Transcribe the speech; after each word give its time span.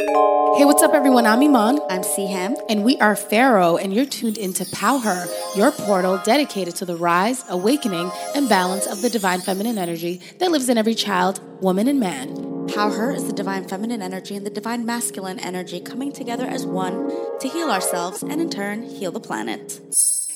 Hey, 0.00 0.64
what's 0.64 0.82
up, 0.82 0.94
everyone? 0.94 1.26
I'm 1.26 1.42
Iman. 1.42 1.78
I'm 1.90 2.00
Siham. 2.00 2.56
And 2.70 2.84
we 2.84 2.98
are 3.00 3.14
Pharaoh, 3.14 3.76
and 3.76 3.94
you're 3.94 4.06
tuned 4.06 4.38
into 4.38 4.64
Power, 4.72 5.26
your 5.54 5.72
portal 5.72 6.18
dedicated 6.24 6.74
to 6.76 6.86
the 6.86 6.96
rise, 6.96 7.44
awakening, 7.50 8.10
and 8.34 8.48
balance 8.48 8.86
of 8.86 9.02
the 9.02 9.10
divine 9.10 9.42
feminine 9.42 9.76
energy 9.76 10.22
that 10.38 10.50
lives 10.50 10.70
in 10.70 10.78
every 10.78 10.94
child, 10.94 11.40
woman, 11.62 11.86
and 11.86 12.00
man. 12.00 12.66
Power 12.68 13.12
is 13.12 13.26
the 13.26 13.34
divine 13.34 13.68
feminine 13.68 14.00
energy 14.00 14.34
and 14.34 14.46
the 14.46 14.50
divine 14.50 14.86
masculine 14.86 15.38
energy 15.38 15.80
coming 15.80 16.12
together 16.12 16.46
as 16.46 16.64
one 16.64 17.10
to 17.40 17.48
heal 17.48 17.70
ourselves 17.70 18.22
and 18.22 18.40
in 18.40 18.48
turn 18.48 18.82
heal 18.82 19.12
the 19.12 19.20
planet. 19.20 19.80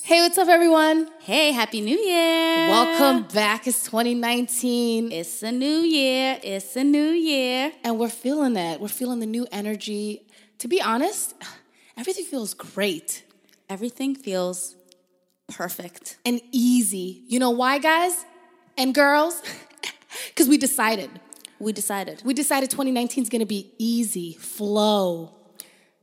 Hey, 0.07 0.21
what's 0.21 0.37
up, 0.37 0.49
everyone? 0.49 1.09
Hey, 1.21 1.51
Happy 1.53 1.81
New 1.81 1.99
Year! 1.99 2.69
Welcome 2.69 3.23
back. 3.33 3.67
It's 3.67 3.85
2019. 3.85 5.11
It's 5.11 5.43
a 5.43 5.51
new 5.51 5.79
year. 5.79 6.39
It's 6.43 6.77
a 6.77 6.85
new 6.85 7.09
year. 7.09 7.73
And 7.83 7.99
we're 7.99 8.11
feeling 8.11 8.55
it. 8.55 8.83
We're 8.83 8.89
feeling 8.89 9.21
the 9.21 9.27
new 9.27 9.47
energy. 9.51 10.27
To 10.59 10.69
be 10.69 10.83
honest, 10.83 11.33
everything 11.97 12.27
feels 12.27 12.53
great. 12.53 13.25
Everything 13.71 14.15
feels 14.15 14.77
perfect 15.49 16.19
and 16.27 16.39
easy. 16.53 17.23
You 17.27 17.39
know 17.39 17.53
why, 17.53 17.79
guys 17.79 18.27
and 18.77 18.95
girls? 18.95 19.41
Because 20.29 20.51
we 20.51 20.59
decided. 20.59 21.09
We 21.59 21.73
decided. 21.73 22.23
We 22.27 22.35
decided 22.35 22.69
2019 22.69 23.23
is 23.23 23.31
going 23.31 23.41
to 23.41 23.47
be 23.47 23.73
easy, 23.79 24.35
flow, 24.35 25.35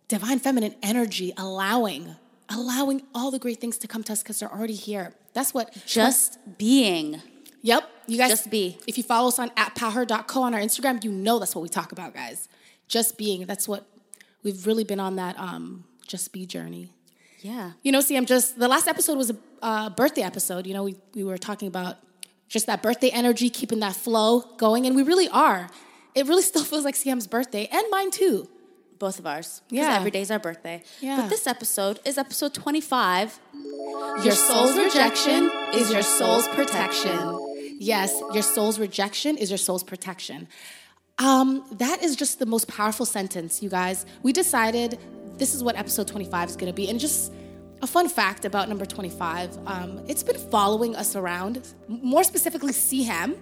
divine 0.08 0.40
feminine 0.40 0.74
energy, 0.82 1.34
allowing 1.38 2.16
allowing 2.54 3.04
all 3.14 3.32
the 3.32 3.40
great 3.40 3.60
things 3.60 3.78
to 3.80 3.88
come 3.88 4.04
to 4.04 4.14
us 4.14 4.22
because 4.22 4.40
they're 4.40 4.52
already 4.52 4.76
here. 4.76 5.14
That's 5.34 5.54
what 5.54 5.76
just 5.86 6.38
being. 6.58 7.22
Yep. 7.62 7.90
You 8.08 8.18
guys 8.18 8.30
just 8.30 8.50
be. 8.50 8.77
If 8.88 8.98
you 8.98 9.04
follow 9.04 9.27
us 9.30 9.40
on 9.40 9.52
at 9.55 9.76
power.co 9.76 10.41
on 10.41 10.54
our 10.54 10.60
Instagram, 10.60 11.04
you 11.04 11.12
know 11.12 11.40
that's 11.40 11.55
what 11.55 11.62
we 11.62 11.70
talk 11.70 11.91
about, 11.91 12.14
guys. 12.14 12.50
Just 12.88 13.18
being. 13.18 13.46
That's 13.46 13.68
what 13.68 13.86
we've 14.44 14.66
really 14.66 14.84
been 14.84 15.00
on 15.00 15.16
that 15.18 15.38
um, 15.40 15.86
just 16.08 16.34
be 16.34 16.46
journey. 16.46 16.94
Yeah. 17.40 17.72
You 17.84 17.91
know, 17.91 18.02
see, 18.02 18.18
I'm 18.18 18.26
just 18.26 18.60
the 18.60 18.68
last 18.68 18.88
episode 18.88 19.18
was 19.18 19.32
a 19.32 19.38
uh, 19.62 19.90
birthday 19.90 20.22
episode. 20.22 20.68
You 20.68 20.74
know, 20.74 20.84
we, 20.84 20.96
we 21.13 21.24
were 21.24 21.38
talking 21.38 21.68
about 21.68 21.98
just 22.49 22.66
that 22.68 22.84
birthday 22.84 23.10
energy, 23.10 23.49
keeping 23.49 23.79
that 23.79 23.96
flow 23.96 24.41
going, 24.57 24.85
and 24.85 24.96
we 24.96 25.04
really 25.04 25.29
are. 25.29 25.70
It 26.13 26.27
really 26.27 26.44
still 26.44 26.63
feels 26.72 26.84
like 26.84 26.96
Siham's 26.96 27.27
birthday 27.27 27.68
and 27.72 27.84
mine 27.90 28.12
too 28.12 28.49
both 29.02 29.18
of 29.18 29.26
ours. 29.26 29.62
Yeah. 29.70 29.98
Every 29.98 30.12
day 30.12 30.21
is 30.21 30.30
our 30.30 30.40
birthday. 30.40 30.84
Yeah. 31.02 31.18
But 31.18 31.30
this 31.32 31.48
episode 31.48 31.99
is 32.05 32.20
episode 32.20 32.54
25. 32.54 33.40
Your 34.24 34.32
soul's 34.34 34.77
rejection 34.77 35.52
is 35.74 35.91
your 35.91 36.04
soul's 36.04 36.48
protection. 36.49 37.20
Yes, 37.79 38.22
your 38.32 38.44
soul's 38.44 38.77
rejection 38.79 39.38
is 39.38 39.49
your 39.49 39.57
soul's 39.57 39.84
protection. 39.84 40.48
Um, 41.18 41.66
that 41.72 42.04
is 42.04 42.16
just 42.16 42.38
the 42.38 42.46
most 42.46 42.68
powerful 42.68 43.07
sentence, 43.07 43.63
you 43.63 43.70
guys. 43.70 44.05
We 44.22 44.34
decided 44.34 44.99
this 45.38 45.55
is 45.55 45.63
what 45.63 45.76
episode 45.76 46.07
25 46.07 46.49
is 46.49 46.55
going 46.55 46.72
to 46.72 46.76
be. 46.76 46.88
And 46.88 46.99
just 46.99 47.34
a 47.82 47.88
fun 47.88 48.07
fact 48.07 48.46
about 48.46 48.70
number 48.70 48.85
25 48.85 49.57
um, 49.66 50.05
it's 50.07 50.22
been 50.22 50.38
following 50.38 50.96
us 50.96 51.16
around, 51.16 51.68
more 51.88 52.24
specifically, 52.24 52.72
Siham. 52.72 53.35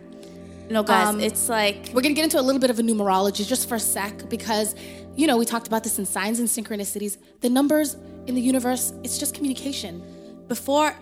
No, 0.69 0.83
guys, 0.83 1.07
um, 1.07 1.19
it's 1.19 1.49
like. 1.49 1.87
We're 1.87 2.01
going 2.01 2.13
to 2.13 2.21
get 2.21 2.25
into 2.25 2.39
a 2.39 2.43
little 2.43 2.61
bit 2.61 2.69
of 2.69 2.79
a 2.79 2.83
numerology 2.83 3.47
just 3.47 3.67
for 3.67 3.75
a 3.75 3.79
sec 3.79 4.29
because 4.29 4.75
you 5.19 5.27
know, 5.27 5.35
we 5.35 5.45
talked 5.45 5.67
about 5.67 5.83
this 5.83 5.99
in 5.99 6.05
signs 6.05 6.39
and 6.39 6.47
synchronicities. 6.47 7.17
The 7.41 7.49
numbers 7.49 7.97
in 8.27 8.35
the 8.35 8.41
universe, 8.41 8.93
it's 9.03 9.17
just 9.17 9.33
communication. 9.33 10.01
Before 10.47 10.95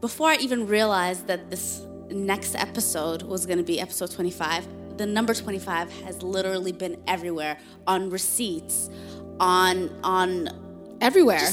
before 0.00 0.28
I 0.28 0.36
even 0.36 0.66
realized 0.66 1.26
that 1.28 1.50
this 1.50 1.86
next 2.10 2.56
episode 2.56 3.22
was 3.22 3.46
going 3.46 3.56
to 3.56 3.64
be 3.64 3.80
episode 3.80 4.10
25, 4.10 4.98
the 4.98 5.06
number 5.06 5.32
25 5.32 5.90
has 6.02 6.22
literally 6.22 6.72
been 6.72 7.02
everywhere 7.06 7.58
on 7.86 8.10
receipts, 8.10 8.90
on 9.40 9.88
on 10.04 10.50
everywhere. 11.00 11.48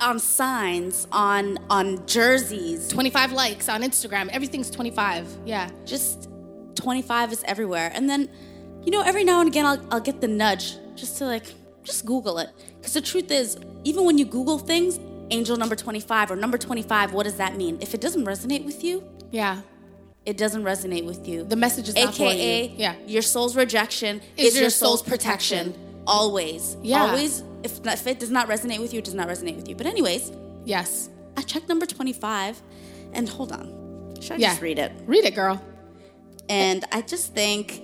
on 0.00 0.18
signs, 0.18 1.08
on 1.10 1.58
on 1.70 2.06
jerseys. 2.06 2.86
25 2.88 3.32
likes 3.32 3.68
on 3.68 3.82
Instagram. 3.82 4.28
Everything's 4.28 4.70
25. 4.70 5.26
Yeah. 5.46 5.70
Just 5.84 6.29
25 6.80 7.32
is 7.32 7.42
everywhere. 7.44 7.90
And 7.94 8.08
then 8.08 8.28
you 8.82 8.90
know, 8.90 9.02
every 9.02 9.24
now 9.24 9.40
and 9.40 9.48
again 9.48 9.66
I'll 9.66 9.80
I'll 9.90 10.00
get 10.00 10.20
the 10.20 10.28
nudge 10.28 10.76
just 10.94 11.18
to 11.18 11.26
like 11.26 11.54
just 11.84 12.04
google 12.06 12.38
it. 12.38 12.50
Because 12.78 12.94
the 12.94 13.00
truth 13.00 13.30
is 13.30 13.58
even 13.84 14.04
when 14.04 14.18
you 14.18 14.24
google 14.24 14.58
things 14.58 14.98
angel 15.30 15.56
number 15.56 15.76
25 15.76 16.32
or 16.32 16.36
number 16.36 16.58
25 16.58 17.12
what 17.12 17.24
does 17.24 17.36
that 17.36 17.56
mean? 17.56 17.78
If 17.80 17.94
it 17.94 18.00
doesn't 18.00 18.24
resonate 18.24 18.64
with 18.64 18.82
you 18.82 19.04
yeah. 19.30 19.60
it 20.26 20.36
doesn't 20.36 20.64
resonate 20.64 21.06
with 21.06 21.28
you. 21.28 21.44
The 21.44 21.56
message 21.56 21.88
is 21.88 21.96
aka 21.96 22.66
you. 22.66 22.74
yeah. 22.76 22.94
your 23.06 23.22
soul's 23.22 23.56
rejection 23.56 24.20
is, 24.36 24.48
is 24.48 24.54
your, 24.54 24.62
your, 24.62 24.70
soul's, 24.70 25.00
soul's 25.00 25.08
protection. 25.08 25.72
protection. 25.72 26.02
always. 26.06 26.76
Yeah. 26.82 27.02
Always. 27.02 27.44
If, 27.62 27.84
if 27.86 28.06
it 28.06 28.18
does 28.18 28.30
not 28.30 28.48
resonate 28.48 28.80
with 28.80 28.92
you 28.92 28.98
it 28.98 29.04
does 29.04 29.14
not 29.14 29.28
resonate 29.28 29.56
with 29.56 29.68
you. 29.68 29.76
But 29.76 29.86
anyways 29.86 30.32
yes. 30.64 31.10
I 31.36 31.42
checked 31.42 31.68
number 31.68 31.86
25 31.86 32.60
and 33.12 33.28
hold 33.28 33.52
on. 33.52 34.16
Should 34.20 34.32
i 34.32 34.36
yeah. 34.36 34.48
just 34.48 34.62
read 34.62 34.78
it? 34.78 34.92
Read 35.06 35.24
it 35.24 35.34
girl 35.34 35.62
and 36.50 36.84
i 36.92 37.00
just 37.00 37.34
think 37.34 37.82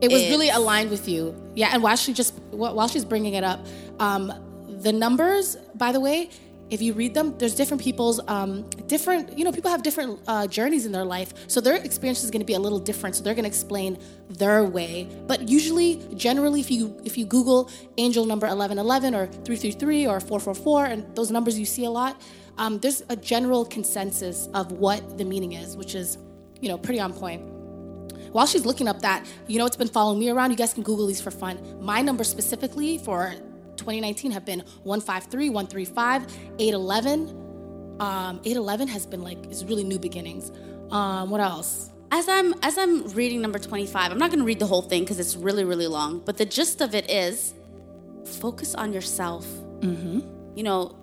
it 0.00 0.12
was 0.12 0.22
really 0.28 0.50
aligned 0.50 0.90
with 0.90 1.08
you. 1.08 1.34
Yeah, 1.54 1.70
and 1.72 1.82
while 1.82 1.96
she 1.96 2.12
just 2.12 2.38
while 2.50 2.88
she's 2.88 3.04
bringing 3.04 3.34
it 3.34 3.44
up, 3.44 3.64
um, 3.98 4.32
the 4.68 4.92
numbers, 4.92 5.56
by 5.74 5.92
the 5.92 6.00
way, 6.00 6.30
if 6.68 6.82
you 6.82 6.92
read 6.92 7.14
them, 7.14 7.38
there's 7.38 7.54
different 7.54 7.82
people's 7.82 8.20
um, 8.28 8.68
different. 8.88 9.38
You 9.38 9.44
know, 9.44 9.52
people 9.52 9.70
have 9.70 9.82
different 9.82 10.20
uh, 10.26 10.46
journeys 10.48 10.84
in 10.84 10.92
their 10.92 11.04
life, 11.04 11.32
so 11.48 11.62
their 11.62 11.76
experience 11.76 12.22
is 12.24 12.30
going 12.30 12.40
to 12.40 12.46
be 12.46 12.54
a 12.54 12.58
little 12.58 12.78
different. 12.78 13.16
So 13.16 13.22
they're 13.22 13.34
going 13.34 13.44
to 13.44 13.48
explain 13.48 13.98
their 14.28 14.64
way. 14.64 15.08
But 15.26 15.48
usually, 15.48 16.06
generally, 16.14 16.60
if 16.60 16.70
you 16.70 17.00
if 17.04 17.16
you 17.16 17.24
Google 17.24 17.70
angel 17.96 18.26
number 18.26 18.46
eleven 18.46 18.78
eleven 18.78 19.14
or 19.14 19.28
three 19.28 19.56
three 19.56 19.72
three 19.72 20.06
or 20.06 20.20
four 20.20 20.40
four 20.40 20.54
four, 20.54 20.84
and 20.84 21.16
those 21.16 21.30
numbers 21.30 21.58
you 21.58 21.64
see 21.64 21.86
a 21.86 21.90
lot, 21.90 22.20
um, 22.58 22.80
there's 22.80 23.02
a 23.08 23.16
general 23.16 23.64
consensus 23.64 24.48
of 24.52 24.72
what 24.72 25.16
the 25.16 25.24
meaning 25.24 25.52
is, 25.52 25.74
which 25.74 25.94
is, 25.94 26.18
you 26.60 26.68
know, 26.68 26.76
pretty 26.76 27.00
on 27.00 27.14
point 27.14 27.55
while 28.36 28.46
she's 28.46 28.66
looking 28.66 28.86
up 28.86 29.00
that, 29.00 29.24
you 29.46 29.58
know, 29.58 29.64
it's 29.64 29.78
been 29.78 29.88
following 29.88 30.18
me 30.18 30.28
around. 30.28 30.50
You 30.50 30.58
guys 30.58 30.74
can 30.74 30.82
Google 30.82 31.06
these 31.06 31.22
for 31.22 31.30
fun. 31.30 31.58
My 31.80 32.02
numbers 32.02 32.28
specifically 32.28 32.98
for 32.98 33.32
2019 33.76 34.30
have 34.30 34.44
been 34.44 34.60
153, 34.82 35.48
135, 35.48 36.26
811. 36.58 37.96
Um, 37.98 38.40
811 38.44 38.88
has 38.88 39.06
been 39.06 39.22
like, 39.22 39.46
is 39.46 39.64
really 39.64 39.84
new 39.84 39.98
beginnings. 39.98 40.52
Um, 40.90 41.30
what 41.30 41.40
else? 41.40 41.88
As 42.10 42.28
I'm 42.28 42.54
as 42.62 42.76
I'm 42.76 43.08
reading 43.14 43.40
number 43.40 43.58
25, 43.58 44.12
I'm 44.12 44.18
not 44.18 44.28
going 44.28 44.40
to 44.40 44.44
read 44.44 44.58
the 44.58 44.66
whole 44.66 44.82
thing 44.82 45.04
because 45.04 45.18
it's 45.18 45.34
really 45.34 45.64
really 45.64 45.86
long. 45.86 46.20
But 46.20 46.36
the 46.36 46.44
gist 46.44 46.82
of 46.82 46.94
it 46.94 47.10
is, 47.10 47.54
focus 48.38 48.74
on 48.74 48.92
yourself. 48.92 49.46
Mm-hmm. 49.80 50.20
You 50.54 50.62
know, 50.62 50.94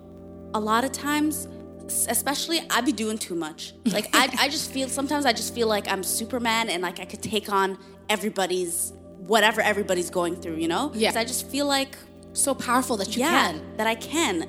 a 0.54 0.60
lot 0.60 0.84
of 0.84 0.92
times 0.92 1.48
especially 1.88 2.62
I 2.70 2.80
be 2.80 2.92
doing 2.92 3.18
too 3.18 3.34
much. 3.34 3.74
Like 3.84 4.08
I, 4.14 4.34
I 4.38 4.48
just 4.48 4.70
feel 4.70 4.88
sometimes 4.88 5.26
I 5.26 5.32
just 5.32 5.54
feel 5.54 5.68
like 5.68 5.88
I'm 5.88 6.02
Superman 6.02 6.68
and 6.70 6.82
like 6.82 7.00
I 7.00 7.04
could 7.04 7.22
take 7.22 7.52
on 7.52 7.78
everybody's 8.08 8.92
whatever 9.18 9.60
everybody's 9.60 10.10
going 10.10 10.36
through, 10.36 10.56
you 10.56 10.68
know? 10.68 10.90
Yeah. 10.94 11.12
I 11.14 11.24
just 11.24 11.48
feel 11.48 11.66
like 11.66 11.96
so 12.32 12.54
powerful 12.54 12.96
that 12.98 13.16
you 13.16 13.22
yeah, 13.22 13.52
can. 13.52 13.76
That 13.76 13.86
I 13.86 13.94
can. 13.94 14.48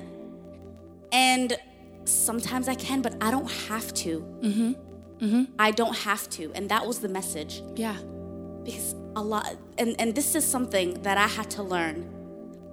And 1.12 1.56
sometimes 2.04 2.68
I 2.68 2.74
can, 2.74 3.00
but 3.02 3.14
I 3.20 3.30
don't 3.30 3.50
have 3.50 3.92
to. 3.94 4.20
Mm-hmm. 4.40 4.72
Mm-hmm. 5.24 5.44
I 5.58 5.70
don't 5.70 5.96
have 5.96 6.28
to. 6.30 6.52
And 6.54 6.68
that 6.68 6.86
was 6.86 6.98
the 6.98 7.08
message. 7.08 7.62
Yeah. 7.74 7.96
Because 8.64 8.94
a 9.14 9.22
lot 9.22 9.56
and, 9.78 9.96
and 9.98 10.14
this 10.14 10.34
is 10.34 10.44
something 10.44 11.00
that 11.02 11.16
I 11.16 11.26
had 11.26 11.50
to 11.52 11.62
learn 11.62 12.12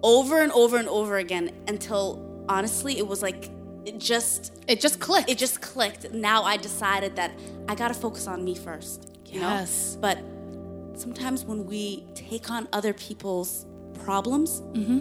over 0.03 0.41
and 0.41 0.51
over 0.51 0.77
and 0.77 0.89
over 0.89 1.17
again 1.17 1.51
until 1.69 2.45
honestly 2.49 2.97
it 2.97 3.07
was 3.07 3.21
like 3.21 3.49
it 3.85 3.99
just 3.99 4.53
it 4.67 4.79
just 4.79 4.99
clicked. 4.99 5.29
It 5.29 5.37
just 5.37 5.61
clicked. 5.61 6.11
Now 6.11 6.43
I 6.43 6.57
decided 6.57 7.15
that 7.15 7.31
I 7.67 7.75
got 7.75 7.89
to 7.89 7.93
focus 7.93 8.27
on 8.27 8.43
me 8.43 8.55
first. 8.55 9.11
You 9.25 9.41
yes. 9.41 9.95
Know? 9.95 10.01
But 10.01 10.99
sometimes 10.99 11.43
when 11.43 11.65
we 11.65 12.05
take 12.13 12.49
on 12.49 12.67
other 12.71 12.93
people's 12.93 13.65
problems, 14.03 14.61
mm-hmm. 14.61 14.99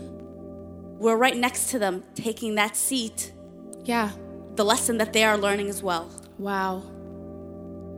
we're 0.99 1.17
right 1.17 1.37
next 1.37 1.71
to 1.71 1.79
them, 1.79 2.03
taking 2.15 2.55
that 2.57 2.77
seat. 2.77 3.33
Yeah. 3.85 4.11
The 4.57 4.65
lesson 4.65 4.99
that 4.99 5.13
they 5.13 5.25
are 5.25 5.37
learning 5.39 5.69
as 5.69 5.83
well. 5.83 6.11
Wow. 6.39 6.83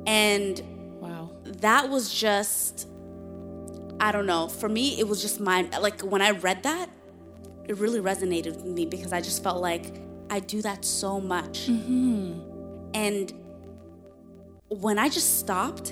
And 0.07 0.61
wow. 1.01 1.31
That 1.61 1.89
was 1.89 2.13
just 2.13 2.89
I 4.01 4.13
don't 4.13 4.27
know. 4.27 4.49
For 4.49 4.69
me, 4.69 4.99
it 4.99 5.09
was 5.09 5.23
just 5.23 5.41
my 5.41 5.63
like 5.81 6.03
when 6.03 6.21
I 6.21 6.33
read 6.33 6.65
that, 6.65 6.91
it 7.67 7.79
really 7.79 8.01
resonated 8.01 8.57
with 8.57 8.67
me 8.67 8.85
because 8.85 9.13
I 9.13 9.21
just 9.21 9.43
felt 9.43 9.63
like 9.63 10.04
I 10.31 10.41
do 10.41 10.63
that 10.63 10.85
so 10.85 11.21
much. 11.21 11.67
Mm-hmm. 11.69 12.41
And 12.95 13.33
when 14.69 14.99
I 14.99 15.09
just 15.09 15.39
stopped 15.39 15.91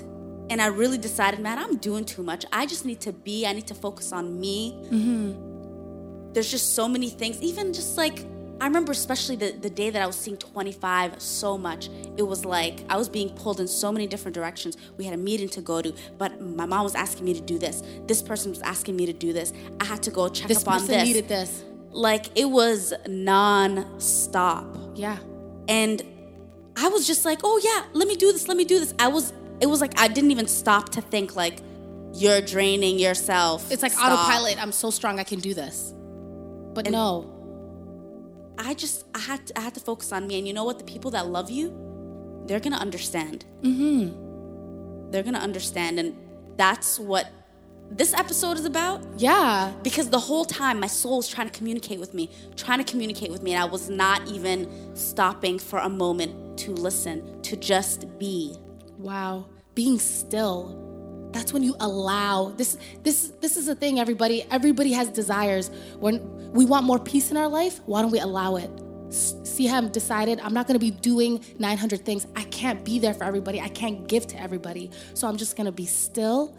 and 0.49 0.61
I 0.61 0.67
really 0.67 0.97
decided, 0.97 1.39
man, 1.39 1.57
I'm 1.57 1.77
doing 1.77 2.05
too 2.05 2.23
much. 2.23 2.45
I 2.51 2.65
just 2.65 2.85
need 2.85 2.99
to 3.01 3.13
be, 3.13 3.45
I 3.45 3.53
need 3.53 3.67
to 3.67 3.75
focus 3.75 4.11
on 4.11 4.39
me. 4.39 4.77
Mm-hmm. 4.85 6.33
There's 6.33 6.49
just 6.49 6.75
so 6.75 6.87
many 6.87 7.09
things, 7.09 7.41
even 7.41 7.73
just 7.73 7.97
like 7.97 8.25
I 8.61 8.65
remember 8.65 8.93
especially 8.93 9.35
the, 9.35 9.51
the 9.51 9.69
day 9.69 9.89
that 9.89 10.01
I 10.01 10.07
was 10.07 10.15
seeing 10.15 10.37
25 10.37 11.21
so 11.21 11.57
much. 11.57 11.89
It 12.15 12.23
was 12.23 12.45
like 12.45 12.79
I 12.87 12.95
was 12.97 13.09
being 13.09 13.29
pulled 13.29 13.59
in 13.59 13.67
so 13.67 13.91
many 13.91 14.07
different 14.07 14.35
directions. 14.35 14.77
We 14.97 15.03
had 15.03 15.13
a 15.13 15.17
meeting 15.17 15.49
to 15.49 15.61
go 15.61 15.81
to, 15.81 15.93
but 16.17 16.39
my 16.39 16.65
mom 16.65 16.83
was 16.83 16.95
asking 16.95 17.25
me 17.25 17.33
to 17.33 17.41
do 17.41 17.59
this. 17.59 17.83
This 18.07 18.21
person 18.21 18.51
was 18.51 18.61
asking 18.61 18.95
me 18.95 19.05
to 19.05 19.11
do 19.13 19.33
this. 19.33 19.51
I 19.81 19.85
had 19.85 20.01
to 20.03 20.11
go 20.11 20.29
check 20.29 20.47
This 20.47 20.61
up 20.61 20.69
on 20.69 20.79
person 20.79 20.95
this. 20.95 21.03
needed 21.03 21.27
this. 21.27 21.63
Like 21.93 22.37
it 22.37 22.49
was 22.49 22.93
non-stop. 23.07 24.65
Yeah. 24.95 25.17
And 25.67 26.01
I 26.75 26.89
was 26.89 27.07
just 27.07 27.23
like, 27.23 27.39
"Oh 27.43 27.59
yeah, 27.63 27.85
let 27.93 28.07
me 28.07 28.15
do 28.15 28.31
this. 28.31 28.47
Let 28.47 28.57
me 28.57 28.65
do 28.65 28.79
this." 28.79 28.93
I 28.99 29.07
was 29.07 29.31
it 29.61 29.67
was 29.67 29.79
like 29.79 29.99
I 29.99 30.07
didn't 30.07 30.31
even 30.31 30.47
stop 30.47 30.89
to 30.89 31.01
think 31.01 31.35
like 31.35 31.59
you're 32.13 32.41
draining 32.41 32.99
yourself. 32.99 33.71
It's 33.71 33.81
like 33.81 33.91
Stop. 33.91 34.11
autopilot. 34.19 34.61
I'm 34.61 34.71
so 34.71 34.89
strong, 34.91 35.19
I 35.19 35.23
can 35.23 35.39
do 35.39 35.53
this. 35.53 35.93
But 36.73 36.89
no. 36.89 37.29
I 38.57 38.75
just 38.75 39.05
I 39.15 39.19
had 39.19 39.47
to, 39.47 39.57
I 39.57 39.61
had 39.61 39.73
to 39.75 39.79
focus 39.79 40.11
on 40.11 40.27
me, 40.27 40.37
and 40.37 40.47
you 40.47 40.53
know 40.53 40.63
what? 40.63 40.77
The 40.77 40.85
people 40.85 41.11
that 41.11 41.27
love 41.27 41.49
you, 41.49 41.73
they're 42.45 42.59
gonna 42.59 42.77
understand. 42.77 43.45
Mm-hmm. 43.61 45.09
They're 45.11 45.23
gonna 45.23 45.39
understand, 45.39 45.99
and 45.99 46.15
that's 46.55 46.99
what 46.99 47.31
this 47.91 48.13
episode 48.13 48.57
is 48.57 48.65
about. 48.65 49.01
Yeah. 49.17 49.73
Because 49.83 50.09
the 50.09 50.19
whole 50.19 50.45
time 50.45 50.79
my 50.79 50.87
soul 50.87 51.17
was 51.17 51.27
trying 51.27 51.49
to 51.49 51.57
communicate 51.57 51.99
with 51.99 52.13
me, 52.13 52.29
trying 52.55 52.79
to 52.79 52.83
communicate 52.83 53.31
with 53.31 53.43
me, 53.43 53.53
and 53.53 53.61
I 53.61 53.65
was 53.65 53.89
not 53.89 54.27
even 54.27 54.95
stopping 54.95 55.59
for 55.59 55.79
a 55.79 55.89
moment 55.89 56.57
to 56.59 56.71
listen, 56.71 57.41
to 57.43 57.55
just 57.55 58.17
be. 58.17 58.55
Wow. 58.97 59.47
Being 59.75 59.99
still. 59.99 60.79
That's 61.31 61.51
when 61.51 61.63
you 61.63 61.75
allow 61.79 62.49
this 62.49 62.77
this 63.01 63.33
this 63.41 63.57
is 63.57 63.67
a 63.67 63.73
thing 63.73 63.99
everybody 63.99 64.45
everybody 64.51 64.91
has 64.93 65.09
desires. 65.09 65.71
When 65.99 66.51
we 66.51 66.65
want 66.65 66.85
more 66.85 66.99
peace 66.99 67.31
in 67.31 67.37
our 67.37 67.47
life, 67.47 67.81
why 67.87 68.03
don't 68.03 68.11
we 68.11 68.19
allow 68.19 68.57
it? 68.57 68.69
See 69.11 69.65
how 69.65 69.77
I'm 69.77 69.89
decided 69.89 70.39
I'm 70.39 70.53
not 70.53 70.67
going 70.67 70.79
to 70.79 70.83
be 70.83 70.91
doing 70.91 71.43
900 71.59 72.05
things. 72.05 72.27
I 72.35 72.43
can't 72.45 72.83
be 72.85 72.99
there 72.99 73.13
for 73.13 73.23
everybody. 73.23 73.59
I 73.61 73.69
can't 73.69 74.07
give 74.07 74.27
to 74.27 74.41
everybody. 74.41 74.91
So 75.15 75.27
I'm 75.27 75.37
just 75.37 75.55
going 75.55 75.65
to 75.65 75.71
be 75.71 75.85
still 75.85 76.55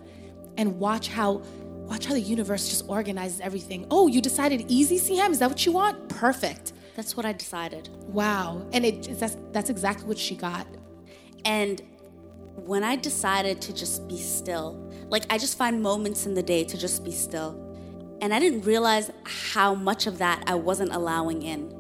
and 0.56 0.78
watch 0.78 1.08
how 1.08 1.42
watch 1.84 2.06
how 2.06 2.14
the 2.14 2.20
universe 2.20 2.68
just 2.68 2.88
organizes 2.88 3.40
everything. 3.40 3.86
Oh, 3.90 4.06
you 4.06 4.20
decided 4.20 4.64
easy, 4.68 4.98
Siham? 4.98 5.30
Is 5.30 5.38
that 5.40 5.48
what 5.48 5.64
you 5.66 5.72
want? 5.72 6.08
Perfect. 6.08 6.72
That's 6.96 7.16
what 7.16 7.26
I 7.26 7.32
decided. 7.32 7.88
Wow. 8.06 8.66
And 8.72 8.84
it 8.84 9.18
that's 9.18 9.36
that's 9.52 9.70
exactly 9.70 10.06
what 10.06 10.18
she 10.18 10.36
got. 10.36 10.66
And 11.44 11.82
when 12.56 12.84
I 12.84 12.96
decided 12.96 13.60
to 13.62 13.74
just 13.74 14.06
be 14.08 14.18
still, 14.18 14.90
like 15.08 15.24
I 15.30 15.38
just 15.38 15.58
find 15.58 15.82
moments 15.82 16.26
in 16.26 16.34
the 16.34 16.42
day 16.42 16.64
to 16.64 16.78
just 16.78 17.04
be 17.04 17.10
still. 17.10 17.60
And 18.22 18.32
I 18.32 18.38
didn't 18.38 18.62
realize 18.62 19.10
how 19.24 19.74
much 19.74 20.06
of 20.06 20.18
that 20.18 20.42
I 20.46 20.54
wasn't 20.54 20.94
allowing 20.94 21.42
in. 21.42 21.74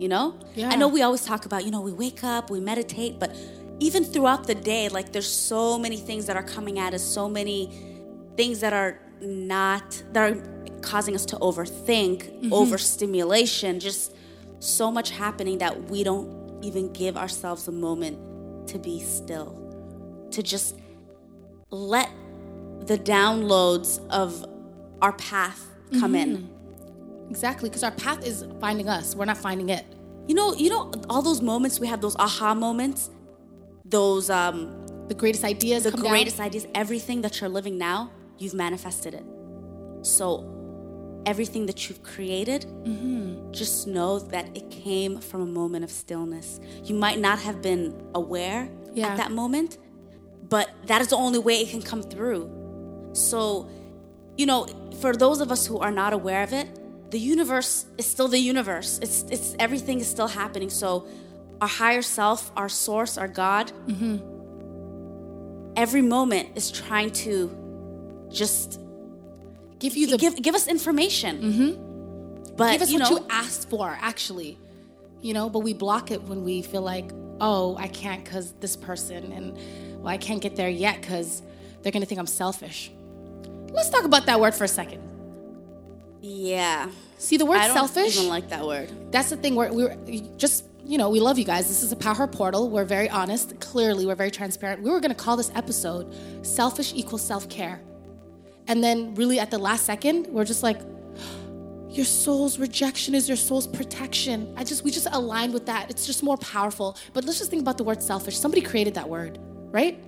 You 0.00 0.08
know? 0.08 0.38
Yeah. 0.54 0.70
I 0.70 0.76
know 0.76 0.88
we 0.88 1.02
always 1.02 1.24
talk 1.24 1.46
about, 1.46 1.64
you 1.64 1.70
know, 1.70 1.80
we 1.80 1.92
wake 1.92 2.24
up, 2.24 2.50
we 2.50 2.58
meditate, 2.58 3.20
but 3.20 3.36
even 3.78 4.04
throughout 4.04 4.46
the 4.46 4.54
day, 4.54 4.88
like 4.88 5.12
there's 5.12 5.30
so 5.30 5.78
many 5.78 5.96
things 5.96 6.26
that 6.26 6.36
are 6.36 6.42
coming 6.42 6.78
at 6.78 6.94
us, 6.94 7.02
so 7.02 7.28
many 7.28 7.93
things 8.36 8.60
that 8.60 8.72
are 8.72 8.98
not, 9.20 10.02
that 10.12 10.32
are 10.32 10.42
causing 10.80 11.14
us 11.14 11.24
to 11.26 11.36
overthink, 11.36 12.50
overstimulation, 12.52 13.80
just 13.80 14.14
so 14.58 14.90
much 14.90 15.10
happening 15.10 15.58
that 15.58 15.84
we 15.90 16.02
don't 16.04 16.64
even 16.64 16.92
give 16.92 17.16
ourselves 17.16 17.68
a 17.68 17.72
moment 17.72 18.18
to 18.68 18.78
be 18.78 19.00
still 19.00 19.60
to 20.30 20.42
just 20.42 20.76
let 21.70 22.08
the 22.86 22.98
downloads 22.98 24.00
of 24.10 24.44
our 25.00 25.12
path 25.12 25.66
come 26.00 26.14
in. 26.14 26.48
Exactly, 27.30 27.68
because 27.68 27.82
our 27.84 27.90
path 27.92 28.26
is 28.26 28.44
finding 28.60 28.88
us. 28.88 29.14
We're 29.14 29.24
not 29.26 29.38
finding 29.38 29.68
it. 29.68 29.84
You 30.26 30.34
know, 30.34 30.54
you 30.54 30.70
know, 30.70 30.90
all 31.08 31.22
those 31.22 31.40
moments 31.42 31.78
we 31.78 31.86
have 31.86 32.00
those 32.00 32.16
aha 32.16 32.54
moments, 32.54 33.10
those 33.84 34.28
um, 34.30 34.86
The 35.08 35.14
greatest 35.14 35.44
ideas 35.44 35.84
the 35.84 35.90
come 35.90 36.02
down. 36.02 36.10
greatest 36.10 36.40
ideas, 36.40 36.66
everything 36.74 37.20
that 37.22 37.40
you're 37.40 37.50
living 37.50 37.76
now, 37.78 38.10
you've 38.38 38.54
manifested 38.54 39.14
it. 39.14 39.24
So 40.02 40.50
everything 41.26 41.66
that 41.66 41.88
you've 41.88 42.02
created, 42.02 42.62
mm-hmm. 42.62 43.52
just 43.52 43.86
know 43.86 44.18
that 44.18 44.56
it 44.56 44.70
came 44.70 45.20
from 45.20 45.40
a 45.40 45.46
moment 45.46 45.84
of 45.84 45.90
stillness. 45.90 46.60
You 46.84 46.94
might 46.94 47.18
not 47.18 47.38
have 47.40 47.62
been 47.62 47.94
aware 48.14 48.68
Yeah. 48.92 49.08
at 49.08 49.16
that 49.16 49.32
moment, 49.32 49.78
but 50.48 50.70
that 50.86 51.00
is 51.00 51.08
the 51.08 51.16
only 51.16 51.38
way 51.38 51.60
it 51.62 51.70
can 51.70 51.82
come 51.82 52.02
through. 52.02 52.50
So, 53.12 53.68
you 54.36 54.46
know, 54.46 54.66
for 55.00 55.16
those 55.16 55.40
of 55.40 55.50
us 55.50 55.66
who 55.66 55.78
are 55.78 55.90
not 55.90 56.12
aware 56.12 56.42
of 56.42 56.52
it, 56.52 56.68
the 57.10 57.18
universe 57.18 57.86
is 57.96 58.06
still 58.06 58.28
the 58.28 58.38
universe. 58.38 58.98
It's 59.00 59.22
it's 59.30 59.54
everything 59.58 60.00
is 60.00 60.08
still 60.08 60.26
happening. 60.26 60.68
So, 60.68 61.06
our 61.60 61.68
higher 61.68 62.02
self, 62.02 62.50
our 62.56 62.68
source, 62.68 63.16
our 63.16 63.28
God, 63.28 63.72
mm-hmm. 63.86 64.16
every 65.76 66.02
moment 66.02 66.50
is 66.56 66.70
trying 66.72 67.12
to 67.24 67.63
just 68.34 68.80
Give 69.80 69.96
you 69.96 70.06
the 70.06 70.16
give 70.16 70.40
give 70.40 70.54
us 70.54 70.66
information. 70.66 71.42
Mm-hmm. 71.42 72.54
But 72.56 72.72
give 72.72 72.82
us 72.82 72.90
you 72.90 73.00
what 73.00 73.10
know, 73.10 73.18
you 73.18 73.26
asked 73.28 73.68
for, 73.68 73.98
actually. 74.00 74.56
You 75.20 75.34
know, 75.34 75.50
but 75.50 75.58
we 75.58 75.74
block 75.74 76.10
it 76.10 76.22
when 76.22 76.44
we 76.44 76.62
feel 76.62 76.82
like, 76.82 77.10
oh, 77.40 77.76
I 77.76 77.88
can't 77.88 78.24
because 78.24 78.52
this 78.60 78.76
person, 78.76 79.32
and 79.32 79.54
well, 79.98 80.08
I 80.08 80.16
can't 80.16 80.40
get 80.40 80.56
there 80.56 80.70
yet 80.70 81.00
because 81.02 81.42
they're 81.82 81.92
gonna 81.92 82.06
think 82.06 82.18
I'm 82.18 82.26
selfish. 82.26 82.92
Let's 83.72 83.90
talk 83.90 84.04
about 84.04 84.26
that 84.26 84.40
word 84.40 84.54
for 84.54 84.64
a 84.64 84.68
second. 84.68 85.02
yeah. 86.22 86.90
See 87.18 87.36
the 87.36 87.46
word 87.46 87.62
selfish. 87.62 88.16
I 88.16 88.20
don't 88.20 88.28
like 88.30 88.50
that 88.50 88.66
word. 88.66 88.90
That's 89.12 89.30
the 89.30 89.36
thing. 89.36 89.54
We're, 89.54 89.72
we're 89.72 89.96
just, 90.36 90.64
you 90.84 90.98
know, 90.98 91.08
we 91.08 91.20
love 91.20 91.38
you 91.38 91.44
guys. 91.44 91.68
This 91.68 91.82
is 91.82 91.90
a 91.92 91.96
Power 91.96 92.26
Portal. 92.26 92.68
We're 92.68 92.84
very 92.84 93.08
honest. 93.08 93.58
Clearly, 93.60 94.04
we're 94.04 94.14
very 94.14 94.30
transparent. 94.30 94.82
We 94.82 94.90
were 94.90 95.00
going 95.00 95.10
to 95.10 95.16
call 95.16 95.36
this 95.36 95.50
episode 95.54 96.12
Selfish 96.44 96.92
Equals 96.94 97.22
Self 97.26 97.48
Care. 97.48 97.80
And 98.66 98.82
then, 98.82 99.14
really, 99.14 99.38
at 99.38 99.50
the 99.50 99.58
last 99.58 99.84
second, 99.84 100.26
we're 100.28 100.44
just 100.44 100.62
like, 100.62 100.80
your 101.88 102.04
soul's 102.04 102.58
rejection 102.58 103.14
is 103.14 103.28
your 103.28 103.36
soul's 103.36 103.66
protection. 103.66 104.52
I 104.56 104.64
just, 104.64 104.84
we 104.84 104.90
just 104.90 105.08
aligned 105.12 105.52
with 105.52 105.66
that. 105.66 105.90
It's 105.90 106.06
just 106.06 106.22
more 106.22 106.36
powerful. 106.38 106.96
But 107.12 107.24
let's 107.24 107.38
just 107.38 107.50
think 107.50 107.62
about 107.62 107.78
the 107.78 107.84
word 107.84 108.02
selfish. 108.02 108.38
Somebody 108.38 108.62
created 108.62 108.94
that 108.94 109.08
word, 109.08 109.38
right? 109.70 110.02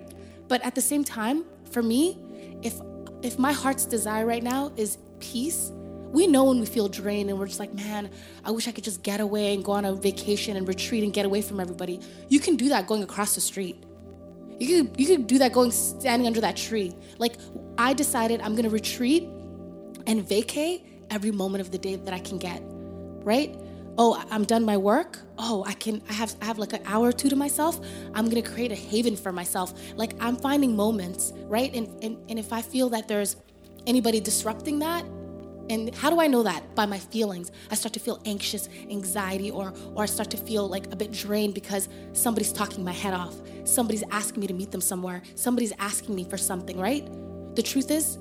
But 0.47 0.63
at 0.65 0.75
the 0.75 0.81
same 0.81 1.03
time, 1.03 1.45
for 1.71 1.83
me, 1.83 2.17
if 2.61 2.79
if 3.23 3.39
my 3.39 3.51
heart's 3.51 3.85
desire 3.85 4.25
right 4.25 4.43
now 4.43 4.71
is 4.77 4.97
peace, 5.19 5.71
we 6.11 6.27
know 6.27 6.45
when 6.45 6.59
we 6.59 6.65
feel 6.65 6.87
drained 6.87 7.29
and 7.29 7.37
we're 7.37 7.47
just 7.47 7.59
like, 7.59 7.73
man, 7.73 8.09
I 8.45 8.51
wish 8.51 8.67
I 8.67 8.71
could 8.71 8.83
just 8.83 9.03
get 9.03 9.19
away 9.19 9.53
and 9.53 9.63
go 9.63 9.73
on 9.73 9.85
a 9.85 9.93
vacation 9.93 10.55
and 10.55 10.67
retreat 10.67 11.03
and 11.03 11.11
get 11.11 11.25
away 11.25 11.41
from 11.41 11.59
everybody. 11.59 11.99
You 12.29 12.39
can 12.39 12.55
do 12.55 12.69
that 12.69 12.87
going 12.87 13.03
across 13.03 13.35
the 13.35 13.41
street. 13.41 13.83
You 14.59 14.83
could 14.83 14.99
you 14.99 15.07
could 15.07 15.27
do 15.27 15.39
that 15.39 15.51
going 15.53 15.71
standing 15.71 16.27
under 16.27 16.41
that 16.41 16.55
tree. 16.55 16.95
Like 17.17 17.37
I 17.77 17.93
decided 17.93 18.41
I'm 18.41 18.55
gonna 18.55 18.69
retreat 18.69 19.29
and 20.07 20.27
vacate 20.27 20.85
every 21.09 21.31
moment 21.31 21.61
of 21.61 21.71
the 21.71 21.77
day 21.77 21.95
that 21.95 22.13
I 22.13 22.19
can 22.19 22.37
get. 22.37 22.61
Right? 22.65 23.55
Oh, 23.99 24.23
I'm 24.29 24.43
done 24.43 24.63
my 24.63 24.77
work. 24.77 25.19
Oh, 25.37 25.63
I 25.65 25.73
can 25.73 26.01
I 26.09 26.13
have 26.13 26.35
I 26.41 26.45
have 26.45 26.59
like 26.59 26.73
an 26.73 26.81
hour 26.85 27.07
or 27.07 27.11
two 27.11 27.29
to 27.29 27.35
myself. 27.35 27.79
I'm 28.13 28.29
gonna 28.29 28.41
create 28.41 28.71
a 28.71 28.75
haven 28.75 29.15
for 29.15 29.31
myself. 29.31 29.73
Like 29.95 30.13
I'm 30.19 30.35
finding 30.35 30.75
moments, 30.75 31.33
right? 31.45 31.73
And 31.73 31.87
and, 32.03 32.17
and 32.29 32.39
if 32.39 32.53
I 32.53 32.61
feel 32.61 32.89
that 32.89 33.07
there's 33.07 33.35
anybody 33.85 34.19
disrupting 34.19 34.79
that, 34.79 35.03
and 35.69 35.93
how 35.95 36.09
do 36.09 36.21
I 36.21 36.27
know 36.27 36.43
that? 36.43 36.75
By 36.75 36.85
my 36.85 36.99
feelings. 36.99 37.51
I 37.71 37.75
start 37.75 37.93
to 37.93 37.99
feel 37.99 38.21
anxious, 38.25 38.69
anxiety, 38.89 39.51
or 39.51 39.73
or 39.95 40.03
I 40.03 40.05
start 40.05 40.29
to 40.31 40.37
feel 40.37 40.67
like 40.67 40.91
a 40.93 40.95
bit 40.95 41.11
drained 41.11 41.53
because 41.53 41.89
somebody's 42.13 42.53
talking 42.53 42.83
my 42.83 42.93
head 42.93 43.13
off. 43.13 43.35
Somebody's 43.65 44.03
asking 44.11 44.41
me 44.41 44.47
to 44.47 44.53
meet 44.53 44.71
them 44.71 44.81
somewhere. 44.81 45.21
Somebody's 45.35 45.73
asking 45.79 46.15
me 46.15 46.23
for 46.23 46.37
something, 46.37 46.79
right? 46.79 47.07
The 47.57 47.63
truth 47.63 47.89
is, 47.89 48.19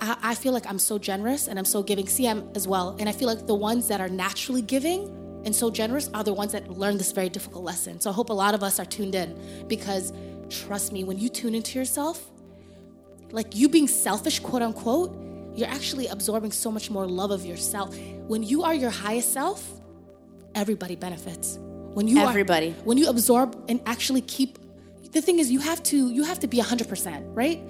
I, 0.00 0.16
I 0.30 0.34
feel 0.34 0.52
like 0.54 0.66
I'm 0.66 0.78
so 0.78 0.98
generous 0.98 1.46
and 1.46 1.58
I'm 1.58 1.66
so 1.66 1.82
giving. 1.82 2.06
Siham 2.06 2.56
as 2.56 2.66
well. 2.66 2.96
And 2.98 3.06
I 3.06 3.12
feel 3.12 3.28
like 3.28 3.46
the 3.46 3.54
ones 3.54 3.88
that 3.88 4.00
are 4.00 4.08
naturally 4.08 4.62
giving 4.62 5.00
and 5.44 5.54
so 5.54 5.70
generous 5.70 6.08
are 6.14 6.24
the 6.24 6.32
ones 6.32 6.52
that 6.52 6.70
learn 6.70 6.96
this 6.96 7.12
very 7.12 7.28
difficult 7.28 7.64
lesson. 7.64 8.00
So 8.00 8.08
I 8.08 8.14
hope 8.14 8.30
a 8.30 8.32
lot 8.44 8.54
of 8.54 8.62
us 8.62 8.80
are 8.80 8.86
tuned 8.86 9.14
in 9.14 9.38
because 9.68 10.10
trust 10.48 10.90
me, 10.90 11.04
when 11.04 11.18
you 11.18 11.28
tune 11.28 11.54
into 11.54 11.78
yourself, 11.78 12.30
like 13.30 13.54
you 13.54 13.68
being 13.68 13.88
selfish, 13.88 14.40
quote 14.40 14.62
unquote, 14.62 15.14
you're 15.54 15.68
actually 15.68 16.06
absorbing 16.06 16.50
so 16.52 16.70
much 16.70 16.90
more 16.90 17.06
love 17.06 17.30
of 17.30 17.44
yourself. 17.44 17.94
When 18.26 18.42
you 18.42 18.62
are 18.62 18.74
your 18.74 18.90
highest 18.90 19.34
self, 19.34 19.62
everybody 20.54 20.96
benefits. 20.96 21.58
When 21.92 22.08
you 22.08 22.16
are- 22.24 22.32
when 22.84 22.96
you 22.96 23.06
absorb 23.08 23.48
and 23.68 23.82
actually 23.84 24.22
keep 24.22 24.58
the 25.12 25.20
thing 25.20 25.38
is 25.38 25.48
you 25.50 25.60
have 25.60 25.80
to 25.84 26.10
you 26.10 26.24
have 26.24 26.40
to 26.40 26.48
be 26.48 26.58
100%, 26.58 27.22
right? 27.36 27.60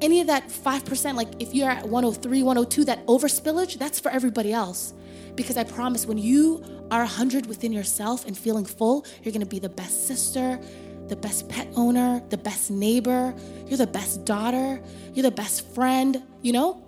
Any 0.00 0.20
of 0.20 0.28
that 0.28 0.48
5%, 0.48 1.14
like 1.14 1.28
if 1.40 1.54
you're 1.54 1.70
at 1.70 1.88
103, 1.88 2.42
102, 2.42 2.84
that 2.84 3.04
overspillage, 3.06 3.78
that's 3.78 3.98
for 3.98 4.10
everybody 4.10 4.52
else. 4.52 4.94
Because 5.34 5.56
I 5.56 5.64
promise 5.64 6.06
when 6.06 6.18
you 6.18 6.62
are 6.90 7.00
100 7.00 7.46
within 7.46 7.72
yourself 7.72 8.26
and 8.26 8.36
feeling 8.36 8.64
full, 8.64 9.04
you're 9.22 9.32
gonna 9.32 9.46
be 9.46 9.58
the 9.58 9.68
best 9.68 10.06
sister, 10.06 10.60
the 11.08 11.16
best 11.16 11.48
pet 11.48 11.68
owner, 11.74 12.22
the 12.28 12.36
best 12.36 12.70
neighbor, 12.70 13.34
you're 13.66 13.78
the 13.78 13.86
best 13.86 14.24
daughter, 14.24 14.80
you're 15.14 15.22
the 15.22 15.30
best 15.30 15.66
friend, 15.74 16.22
you 16.42 16.52
know? 16.52 16.84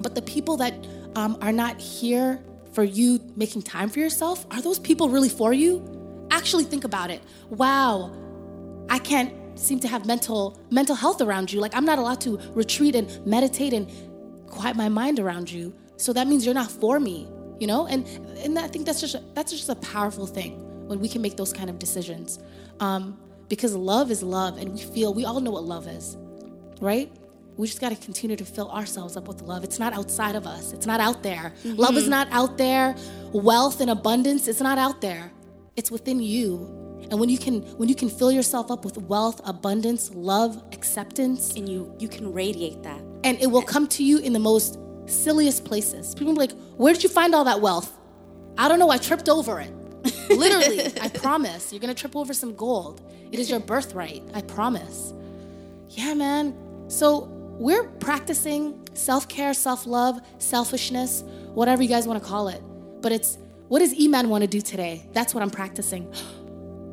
But 0.00 0.14
the 0.14 0.22
people 0.22 0.56
that 0.58 0.74
um, 1.16 1.36
are 1.42 1.52
not 1.52 1.80
here 1.80 2.42
for 2.72 2.84
you 2.84 3.20
making 3.36 3.62
time 3.62 3.90
for 3.90 3.98
yourself, 3.98 4.46
are 4.50 4.62
those 4.62 4.78
people 4.78 5.08
really 5.08 5.28
for 5.28 5.52
you? 5.52 6.26
Actually 6.30 6.64
think 6.64 6.84
about 6.84 7.10
it. 7.10 7.22
Wow, 7.50 8.12
I 8.88 8.98
can't 8.98 9.32
seem 9.58 9.80
to 9.80 9.88
have 9.88 10.06
mental 10.06 10.58
mental 10.70 10.94
health 10.94 11.20
around 11.20 11.52
you. 11.52 11.60
Like 11.60 11.74
I'm 11.74 11.84
not 11.84 11.98
allowed 11.98 12.20
to 12.22 12.38
retreat 12.54 12.94
and 12.94 13.26
meditate 13.26 13.72
and 13.72 13.90
quiet 14.48 14.76
my 14.76 14.88
mind 14.88 15.18
around 15.20 15.50
you. 15.50 15.74
So 15.96 16.12
that 16.12 16.26
means 16.26 16.44
you're 16.44 16.54
not 16.54 16.70
for 16.70 17.00
me, 17.00 17.28
you 17.58 17.66
know? 17.66 17.86
And 17.86 18.06
and 18.38 18.58
I 18.58 18.68
think 18.68 18.86
that's 18.86 19.00
just 19.00 19.14
a, 19.14 19.22
that's 19.34 19.52
just 19.52 19.68
a 19.68 19.76
powerful 19.76 20.26
thing 20.26 20.52
when 20.88 21.00
we 21.00 21.08
can 21.08 21.20
make 21.20 21.36
those 21.36 21.52
kind 21.52 21.68
of 21.68 21.78
decisions. 21.78 22.38
Um, 22.80 23.18
because 23.48 23.74
love 23.74 24.10
is 24.10 24.22
love 24.22 24.58
and 24.58 24.72
we 24.72 24.80
feel 24.80 25.12
we 25.14 25.24
all 25.24 25.40
know 25.40 25.50
what 25.50 25.64
love 25.64 25.88
is, 25.88 26.16
right? 26.80 27.10
We 27.56 27.66
just 27.66 27.80
got 27.80 27.88
to 27.88 27.96
continue 27.96 28.36
to 28.36 28.44
fill 28.44 28.70
ourselves 28.70 29.16
up 29.16 29.26
with 29.26 29.42
love. 29.42 29.64
It's 29.64 29.80
not 29.80 29.92
outside 29.92 30.36
of 30.36 30.46
us. 30.46 30.72
It's 30.72 30.86
not 30.86 31.00
out 31.00 31.24
there. 31.24 31.52
Mm-hmm. 31.64 31.74
Love 31.76 31.96
is 31.96 32.06
not 32.06 32.28
out 32.30 32.56
there. 32.56 32.94
Wealth 33.32 33.80
and 33.80 33.90
abundance, 33.90 34.46
it's 34.46 34.60
not 34.60 34.78
out 34.78 35.00
there. 35.00 35.32
It's 35.74 35.90
within 35.90 36.20
you. 36.20 36.77
And 37.10 37.18
when 37.18 37.28
you 37.28 37.38
can 37.38 37.62
when 37.78 37.88
you 37.88 37.94
can 37.94 38.08
fill 38.08 38.30
yourself 38.32 38.70
up 38.70 38.84
with 38.84 38.98
wealth, 38.98 39.40
abundance, 39.44 40.10
love, 40.14 40.62
acceptance, 40.72 41.54
and 41.54 41.68
you 41.68 41.94
you 41.98 42.08
can 42.08 42.32
radiate 42.32 42.82
that. 42.82 43.00
And 43.24 43.40
it 43.40 43.46
will 43.46 43.62
come 43.62 43.86
to 43.88 44.04
you 44.04 44.18
in 44.18 44.32
the 44.32 44.38
most 44.38 44.78
silliest 45.06 45.64
places. 45.64 46.14
People 46.14 46.34
like, 46.34 46.52
"Where 46.76 46.92
did 46.92 47.02
you 47.02 47.08
find 47.08 47.34
all 47.34 47.44
that 47.44 47.60
wealth?" 47.60 47.96
I 48.56 48.68
don't 48.68 48.78
know. 48.78 48.90
I 48.90 48.98
tripped 48.98 49.28
over 49.28 49.60
it. 49.60 49.72
Literally, 50.30 50.92
I 51.00 51.08
promise. 51.08 51.72
You're 51.72 51.80
gonna 51.80 51.94
trip 51.94 52.16
over 52.16 52.34
some 52.34 52.54
gold. 52.54 53.00
It 53.32 53.38
is 53.38 53.50
your 53.50 53.60
birthright. 53.60 54.22
I 54.34 54.42
promise. 54.42 55.14
Yeah, 55.90 56.14
man. 56.14 56.54
So 56.88 57.24
we're 57.58 57.84
practicing 57.84 58.86
self 58.94 59.28
care, 59.28 59.54
self 59.54 59.86
love, 59.86 60.20
selfishness, 60.38 61.22
whatever 61.54 61.82
you 61.82 61.88
guys 61.88 62.06
want 62.06 62.22
to 62.22 62.28
call 62.28 62.48
it. 62.48 62.62
But 63.00 63.12
it's 63.12 63.38
what 63.68 63.80
does 63.80 63.94
Iman 64.00 64.28
want 64.28 64.42
to 64.42 64.48
do 64.48 64.60
today? 64.60 65.06
That's 65.12 65.34
what 65.34 65.42
I'm 65.42 65.50
practicing. 65.50 66.12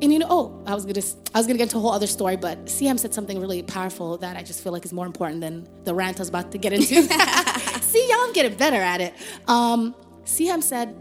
And 0.02 0.12
you 0.12 0.18
know, 0.18 0.26
oh, 0.28 0.62
I 0.66 0.74
was 0.74 0.84
gonna, 0.84 1.00
I 1.34 1.38
was 1.38 1.46
gonna 1.46 1.56
get 1.56 1.64
into 1.64 1.78
a 1.78 1.80
whole 1.80 1.92
other 1.92 2.06
story, 2.06 2.36
but 2.36 2.66
Siham 2.66 2.98
said 2.98 3.14
something 3.14 3.40
really 3.40 3.62
powerful 3.62 4.18
that 4.18 4.36
I 4.36 4.42
just 4.42 4.62
feel 4.62 4.72
like 4.72 4.84
is 4.84 4.92
more 4.92 5.06
important 5.06 5.40
than 5.40 5.66
the 5.84 5.94
rant 5.94 6.18
I 6.18 6.20
was 6.20 6.28
about 6.28 6.52
to 6.52 6.58
get 6.58 6.74
into. 6.74 7.02
See, 7.82 8.08
y'all, 8.10 8.18
I'm 8.20 8.32
getting 8.34 8.56
better 8.58 8.76
at 8.76 9.00
it. 9.00 9.14
Um, 9.48 9.94
Siham 10.24 10.62
said, 10.62 10.94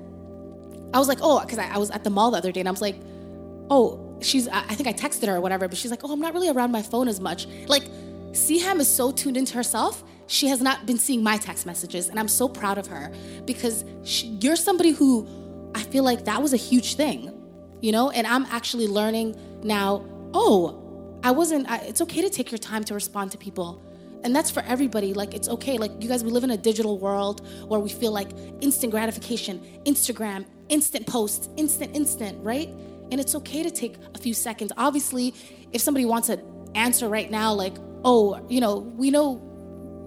I 0.93 0.99
was 0.99 1.09
like, 1.09 1.17
oh, 1.21 1.41
because 1.41 1.57
I, 1.57 1.67
I 1.67 1.77
was 1.77 1.91
at 1.91 2.05
the 2.05 2.09
mall 2.09 2.31
the 2.31 2.37
other 2.37 2.53
day, 2.53 2.61
and 2.61 2.69
I 2.69 2.71
was 2.71 2.81
like, 2.81 2.95
oh, 3.69 4.17
she's, 4.21 4.47
I 4.47 4.75
think 4.75 4.87
I 4.87 4.93
texted 4.93 5.27
her 5.27 5.35
or 5.35 5.41
whatever, 5.41 5.67
but 5.67 5.77
she's 5.77 5.91
like, 5.91 6.01
oh, 6.03 6.13
I'm 6.13 6.21
not 6.21 6.33
really 6.33 6.49
around 6.49 6.71
my 6.71 6.81
phone 6.81 7.09
as 7.09 7.19
much. 7.19 7.47
Like, 7.67 7.83
Siham 8.31 8.79
is 8.79 8.87
so 8.87 9.11
tuned 9.11 9.35
into 9.35 9.55
herself. 9.55 10.03
She 10.27 10.47
has 10.47 10.61
not 10.61 10.85
been 10.85 10.97
seeing 10.97 11.21
my 11.21 11.37
text 11.37 11.65
messages, 11.65 12.07
and 12.09 12.19
I'm 12.19 12.27
so 12.27 12.47
proud 12.47 12.77
of 12.77 12.87
her 12.87 13.11
because 13.45 13.83
she, 14.03 14.27
you're 14.41 14.55
somebody 14.55 14.91
who 14.91 15.27
I 15.75 15.83
feel 15.83 16.03
like 16.03 16.25
that 16.25 16.41
was 16.41 16.53
a 16.53 16.57
huge 16.57 16.95
thing, 16.95 17.31
you 17.81 17.91
know. 17.91 18.09
And 18.09 18.25
I'm 18.27 18.45
actually 18.45 18.87
learning 18.87 19.35
now. 19.63 20.05
Oh, 20.33 21.19
I 21.23 21.31
wasn't. 21.31 21.69
I, 21.69 21.77
it's 21.77 22.01
okay 22.01 22.21
to 22.21 22.29
take 22.29 22.51
your 22.51 22.57
time 22.57 22.83
to 22.85 22.93
respond 22.93 23.31
to 23.31 23.37
people, 23.37 23.83
and 24.23 24.35
that's 24.35 24.51
for 24.51 24.61
everybody. 24.63 25.13
Like 25.13 25.33
it's 25.33 25.49
okay. 25.49 25.77
Like 25.77 25.91
you 25.99 26.09
guys, 26.09 26.23
we 26.23 26.31
live 26.31 26.43
in 26.43 26.51
a 26.51 26.57
digital 26.57 26.99
world 26.99 27.47
where 27.67 27.79
we 27.79 27.89
feel 27.89 28.11
like 28.11 28.29
instant 28.61 28.91
gratification, 28.91 29.61
Instagram, 29.85 30.45
instant 30.69 31.07
posts, 31.07 31.49
instant, 31.57 31.95
instant, 31.95 32.43
right? 32.43 32.69
And 33.11 33.19
it's 33.19 33.35
okay 33.35 33.63
to 33.63 33.71
take 33.71 33.95
a 34.13 34.17
few 34.17 34.33
seconds. 34.33 34.71
Obviously, 34.77 35.33
if 35.71 35.81
somebody 35.81 36.05
wants 36.05 36.27
to 36.27 36.41
answer 36.75 37.07
right 37.07 37.29
now, 37.29 37.53
like 37.53 37.75
oh, 38.05 38.39
you 38.47 38.61
know, 38.61 38.77
we 38.77 39.11
know, 39.11 39.41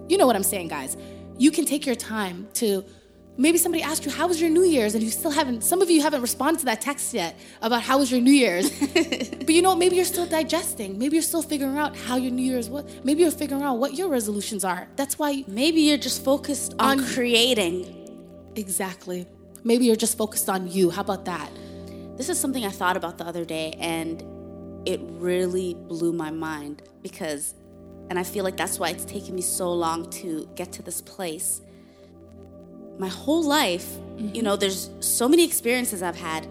you 0.07 0.17
know 0.17 0.25
what 0.25 0.35
I'm 0.35 0.43
saying, 0.43 0.69
guys. 0.69 0.97
You 1.37 1.51
can 1.51 1.65
take 1.65 1.85
your 1.85 1.95
time 1.95 2.47
to 2.55 2.83
maybe 3.39 3.57
somebody 3.57 3.81
asked 3.81 4.05
you, 4.05 4.11
how 4.11 4.27
was 4.27 4.39
your 4.39 4.49
New 4.49 4.63
Year's? 4.63 4.93
And 4.95 5.01
you 5.01 5.09
still 5.09 5.31
haven't, 5.31 5.63
some 5.63 5.81
of 5.81 5.89
you 5.89 6.01
haven't 6.01 6.21
responded 6.21 6.59
to 6.59 6.65
that 6.65 6.81
text 6.81 7.13
yet 7.13 7.39
about 7.61 7.81
how 7.81 7.97
was 7.97 8.11
your 8.11 8.19
New 8.19 8.33
Year's. 8.33 8.69
but 8.93 9.49
you 9.49 9.61
know, 9.61 9.75
maybe 9.75 9.95
you're 9.95 10.05
still 10.05 10.25
digesting. 10.25 10.99
Maybe 10.99 11.15
you're 11.15 11.23
still 11.23 11.41
figuring 11.41 11.77
out 11.77 11.95
how 11.95 12.17
your 12.17 12.31
New 12.31 12.43
Year's, 12.43 12.69
what, 12.69 12.85
maybe 13.05 13.21
you're 13.21 13.31
figuring 13.31 13.63
out 13.63 13.77
what 13.77 13.93
your 13.93 14.09
resolutions 14.09 14.65
are. 14.65 14.89
That's 14.97 15.17
why. 15.17 15.45
Maybe 15.47 15.79
you're 15.81 15.97
just 15.97 16.23
focused 16.23 16.75
on, 16.79 16.99
on 16.99 17.05
creating. 17.05 18.51
Exactly. 18.57 19.25
Maybe 19.63 19.85
you're 19.85 19.95
just 19.95 20.17
focused 20.17 20.49
on 20.49 20.69
you. 20.69 20.89
How 20.89 21.01
about 21.01 21.23
that? 21.25 21.49
This 22.17 22.27
is 22.27 22.37
something 22.37 22.65
I 22.65 22.71
thought 22.71 22.97
about 22.97 23.17
the 23.17 23.25
other 23.25 23.45
day 23.45 23.73
and 23.79 24.21
it 24.85 24.99
really 25.03 25.75
blew 25.75 26.11
my 26.11 26.29
mind 26.29 26.81
because 27.01 27.53
and 28.09 28.17
I 28.17 28.23
feel 28.23 28.43
like 28.43 28.57
that's 28.57 28.79
why 28.79 28.89
it's 28.89 29.05
taken 29.05 29.35
me 29.35 29.41
so 29.41 29.71
long 29.71 30.09
to 30.11 30.49
get 30.55 30.71
to 30.73 30.81
this 30.81 30.99
place. 30.99 31.61
My 32.99 33.07
whole 33.07 33.43
life, 33.43 33.87
mm-hmm. 33.87 34.35
you 34.35 34.43
know, 34.43 34.55
there's 34.55 34.91
so 34.99 35.27
many 35.27 35.43
experiences 35.43 36.03
I've 36.03 36.17
had, 36.19 36.47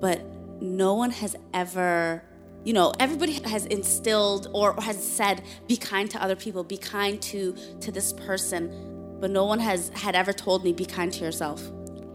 but 0.00 0.20
no 0.60 0.94
one 0.94 1.10
has 1.10 1.34
ever, 1.52 2.22
you 2.64 2.72
know, 2.72 2.92
everybody 3.00 3.32
has 3.48 3.66
instilled 3.66 4.48
or 4.52 4.74
has 4.80 5.02
said, 5.02 5.42
be 5.66 5.76
kind 5.76 6.10
to 6.10 6.22
other 6.22 6.36
people, 6.36 6.62
be 6.62 6.76
kind 6.76 7.20
to 7.22 7.56
to 7.80 7.90
this 7.90 8.12
person, 8.12 9.18
but 9.20 9.30
no 9.30 9.44
one 9.44 9.58
has 9.58 9.88
had 9.90 10.14
ever 10.14 10.32
told 10.32 10.62
me, 10.62 10.72
be 10.72 10.84
kind 10.84 11.12
to 11.14 11.24
yourself. 11.24 11.66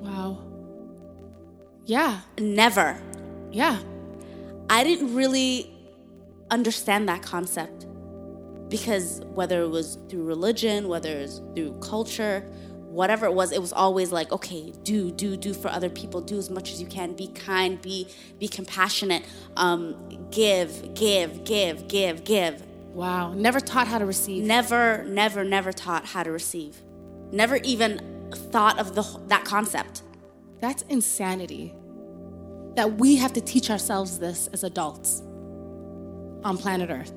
Wow. 0.02 0.38
Yeah. 1.86 2.22
Never. 2.40 3.02
Yeah. 3.52 3.80
I 4.70 4.84
didn't 4.84 5.14
really 5.16 5.74
understand 6.50 7.10
that 7.10 7.22
concept 7.22 7.88
because 8.70 9.22
whether 9.34 9.62
it 9.64 9.70
was 9.70 9.98
through 10.10 10.24
religion, 10.24 10.88
whether 10.88 11.10
it 11.10 11.22
was 11.24 11.42
through 11.56 11.74
culture, 11.82 12.46
whatever 12.92 13.26
it 13.26 13.34
was, 13.34 13.52
it 13.52 13.62
was 13.62 13.72
always 13.72 14.12
like, 14.12 14.32
okay, 14.32 14.74
do, 14.84 15.12
do, 15.12 15.38
do 15.38 15.54
for 15.54 15.70
other 15.70 15.90
people, 15.90 16.22
do 16.22 16.38
as 16.38 16.50
much 16.50 16.72
as 16.72 16.82
you 16.82 16.88
can, 16.88 17.14
be 17.14 17.28
kind, 17.28 17.82
be, 17.82 18.08
be 18.40 18.48
compassionate, 18.48 19.24
um, 19.56 19.96
give, 20.32 20.94
give, 20.94 21.44
give, 21.46 21.88
give, 21.88 22.24
give. 22.24 22.64
Wow, 22.94 23.34
never 23.34 23.62
taught 23.62 23.88
how 23.88 23.98
to 23.98 24.06
receive. 24.06 24.44
Never, 24.44 25.04
never, 25.06 25.44
never 25.44 25.72
taught 25.72 26.06
how 26.06 26.24
to 26.24 26.32
receive. 26.32 26.82
Never 27.32 27.56
even 27.58 28.30
thought 28.52 28.78
of 28.80 28.96
the 28.96 29.04
that 29.28 29.46
concept. 29.46 30.04
That's 30.60 30.82
insanity. 30.84 31.74
That 32.76 32.98
we 32.98 33.16
have 33.18 33.34
to 33.34 33.42
teach 33.42 33.70
ourselves 33.70 34.20
this 34.20 34.48
as 34.48 34.64
adults 34.64 35.22
on 36.44 36.58
planet 36.58 36.90
Earth. 36.90 37.14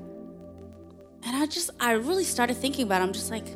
And 1.25 1.35
I 1.35 1.45
just, 1.47 1.71
I 1.79 1.93
really 1.93 2.23
started 2.23 2.55
thinking 2.55 2.85
about 2.85 3.01
it. 3.01 3.05
I'm 3.05 3.13
just 3.13 3.31
like, 3.31 3.47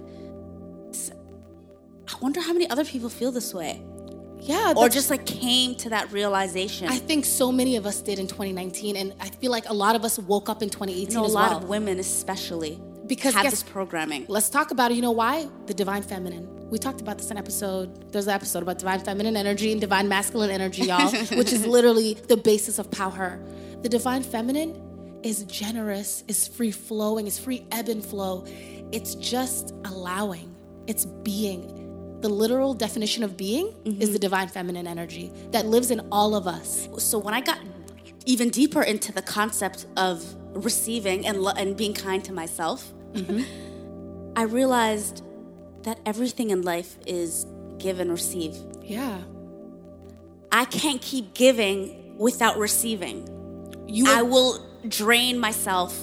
wonder 2.22 2.42
how 2.42 2.54
many 2.54 2.70
other 2.70 2.86
people 2.86 3.10
feel 3.10 3.32
this 3.32 3.54
way. 3.54 3.82
Yeah. 4.42 4.74
Or 4.76 4.90
just 4.90 5.10
like 5.10 5.26
came 5.26 5.76
to 5.76 5.90
that 5.90 6.12
realization. 6.12 6.88
I 6.88 6.98
think 6.98 7.26
so 7.26 7.52
many 7.52 7.76
of 7.76 7.86
us 7.86 8.02
did 8.02 8.20
in 8.20 8.28
2019. 8.28 8.96
And 8.96 9.14
I 9.20 9.30
feel 9.30 9.52
like 9.52 9.68
a 9.70 9.74
lot 9.74 9.96
of 9.96 10.06
us 10.06 10.18
woke 10.18 10.50
up 10.50 10.62
in 10.64 10.70
2018 10.70 11.14
know, 11.14 11.26
a 11.26 11.28
lot 11.28 11.52
well. 11.52 11.58
of 11.60 11.70
women, 11.70 12.00
especially, 12.00 12.80
because 13.06 13.34
have 13.34 13.44
guess, 13.44 13.52
this 13.52 13.64
programming. 13.64 14.26
Let's 14.28 14.50
talk 14.50 14.72
about 14.72 14.92
it. 14.92 14.96
You 14.96 15.02
know 15.02 15.12
why? 15.12 15.48
The 15.66 15.74
divine 15.74 16.04
feminine. 16.04 16.70
We 16.70 16.78
talked 16.78 17.02
about 17.02 17.18
this 17.18 17.32
in 17.32 17.38
episode. 17.38 18.12
There's 18.12 18.28
an 18.28 18.34
episode 18.34 18.64
about 18.64 18.78
divine 18.78 19.00
feminine 19.00 19.36
energy 19.36 19.72
and 19.72 19.82
divine 19.82 20.08
masculine 20.08 20.52
energy, 20.52 20.84
y'all, 20.84 21.12
which 21.38 21.52
is 21.52 21.66
literally 21.66 22.14
the 22.14 22.38
basis 22.38 22.80
of 22.80 22.90
power. 22.92 23.40
The 23.82 23.90
divine 23.90 24.24
feminine 24.24 25.20
is 25.24 25.44
generous, 25.44 26.24
is 26.28 26.48
free 26.48 26.72
flowing, 26.72 27.28
is 27.28 27.40
free 27.40 27.66
ebb 27.72 27.90
and 27.90 28.06
flow. 28.06 28.46
It's 28.92 29.16
just 29.16 29.74
allowing, 29.86 30.56
it's 30.88 31.06
being. 31.06 31.79
The 32.22 32.30
literal 32.30 32.74
definition 32.74 33.24
of 33.24 33.38
being 33.38 33.68
mm-hmm. 33.68 34.02
is 34.02 34.12
the 34.12 34.20
divine 34.20 34.50
feminine 34.50 34.88
energy 34.88 35.32
that 35.52 35.66
lives 35.66 35.90
in 35.92 36.02
all 36.12 36.36
of 36.36 36.48
us. 36.48 36.90
So 36.98 37.18
when 37.18 37.34
I 37.34 37.42
got 37.42 37.60
even 38.26 38.50
deeper 38.50 38.84
into 38.84 39.12
the 39.12 39.22
concept 39.22 39.86
of 39.96 40.24
receiving 40.54 41.26
and, 41.26 41.42
lo- 41.42 41.54
and 41.56 41.78
being 41.78 41.94
kind 41.94 42.24
to 42.26 42.34
myself, 42.34 42.92
mm-hmm. 43.14 43.44
I 44.36 44.44
realized 44.44 45.24
that 45.84 46.00
everything 46.06 46.50
in 46.50 46.62
life 46.62 46.98
is 47.08 47.46
give 47.78 48.00
and 48.00 48.12
receive. 48.12 48.56
Yeah. 48.84 49.22
I 50.52 50.66
can't 50.66 51.02
keep 51.02 51.34
giving 51.34 52.18
without 52.18 52.58
receiving. 52.58 53.28
You 53.88 54.06
will, 54.06 54.18
I 54.18 54.22
will 54.22 54.66
drain 54.88 55.40
myself 55.40 55.98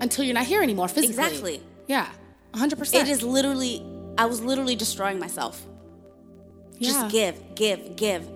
until 0.00 0.24
you're 0.24 0.34
not 0.34 0.46
here 0.46 0.62
anymore 0.62 0.88
physically. 0.88 1.24
Exactly. 1.24 1.62
Yeah. 1.86 2.08
100%. 2.52 2.94
It 2.94 3.08
is 3.08 3.22
literally 3.22 3.82
I 4.18 4.26
was 4.26 4.40
literally 4.40 4.76
destroying 4.76 5.18
myself. 5.18 5.64
Yeah. 6.78 6.88
Just 6.88 7.12
give, 7.12 7.54
give, 7.54 7.96
give. 7.96 8.28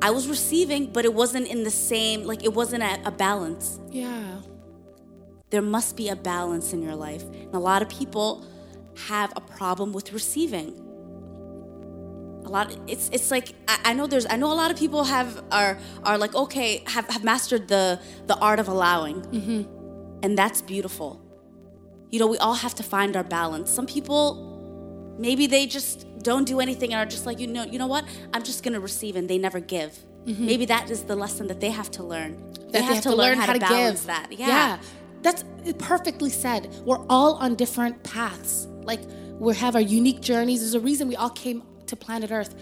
I 0.00 0.10
was 0.10 0.28
receiving, 0.28 0.86
but 0.86 1.04
it 1.04 1.14
wasn't 1.14 1.46
in 1.48 1.64
the 1.64 1.70
same 1.70 2.24
like 2.24 2.44
it 2.44 2.52
wasn't 2.52 2.82
a, 2.82 3.00
a 3.06 3.10
balance. 3.10 3.78
Yeah. 3.90 4.40
There 5.50 5.62
must 5.62 5.96
be 5.96 6.08
a 6.08 6.16
balance 6.16 6.72
in 6.72 6.82
your 6.82 6.94
life. 6.94 7.22
And 7.22 7.54
a 7.54 7.58
lot 7.58 7.82
of 7.82 7.88
people 7.88 8.44
have 9.08 9.32
a 9.36 9.40
problem 9.40 9.92
with 9.92 10.12
receiving 10.12 10.82
a 12.44 12.48
lot 12.48 12.76
it's 12.86 13.08
it's 13.12 13.30
like 13.30 13.54
I, 13.68 13.78
I, 13.86 13.92
know 13.94 14.06
there's 14.06 14.26
i 14.28 14.36
know 14.36 14.52
a 14.52 14.54
lot 14.54 14.70
of 14.70 14.76
people 14.76 15.04
have 15.04 15.42
are 15.50 15.78
are 16.02 16.18
like 16.18 16.34
okay 16.34 16.82
have, 16.86 17.08
have 17.08 17.24
mastered 17.24 17.68
the 17.68 18.00
the 18.26 18.36
art 18.36 18.58
of 18.58 18.68
allowing 18.68 19.22
mm-hmm. 19.22 19.62
and 20.24 20.36
that's 20.36 20.60
beautiful 20.60 21.20
you 22.10 22.18
know 22.18 22.26
we 22.26 22.38
all 22.38 22.54
have 22.54 22.74
to 22.76 22.82
find 22.82 23.16
our 23.16 23.24
balance 23.24 23.70
some 23.70 23.86
people 23.86 24.51
maybe 25.18 25.46
they 25.46 25.66
just 25.66 26.06
don't 26.22 26.44
do 26.44 26.60
anything 26.60 26.92
and 26.92 27.00
are 27.00 27.10
just 27.10 27.26
like, 27.26 27.38
you 27.38 27.46
know, 27.46 27.64
you 27.64 27.78
know 27.78 27.86
what? 27.86 28.04
I'm 28.32 28.42
just 28.42 28.62
gonna 28.62 28.80
receive 28.80 29.16
and 29.16 29.28
they 29.28 29.38
never 29.38 29.60
give. 29.60 29.98
Mm-hmm. 30.26 30.46
Maybe 30.46 30.66
that 30.66 30.90
is 30.90 31.04
the 31.04 31.16
lesson 31.16 31.48
that 31.48 31.60
they 31.60 31.70
have 31.70 31.90
to 31.92 32.02
learn. 32.02 32.36
that 32.54 32.72
they 32.72 32.82
have, 32.82 33.02
to, 33.02 33.14
learn, 33.14 33.38
how, 33.38 33.52
to, 33.52 33.58
balance 33.58 34.00
give. 34.00 34.06
that. 34.06 34.32
Yeah. 34.32 34.78
That's 35.22 35.44
perfectly 35.78 36.30
said. 36.30 36.72
We're 36.84 37.04
all 37.08 37.34
on 37.34 37.54
different 37.54 38.02
paths. 38.02 38.66
Like 38.82 39.00
we 39.38 39.54
have 39.56 39.74
our 39.74 39.80
unique 39.80 40.20
journeys. 40.20 40.60
There's 40.60 40.74
a 40.74 40.80
reason 40.80 41.08
we 41.08 41.16
all 41.16 41.30
came 41.30 41.62
to 41.86 41.96
planet 41.96 42.30
Earth 42.30 42.54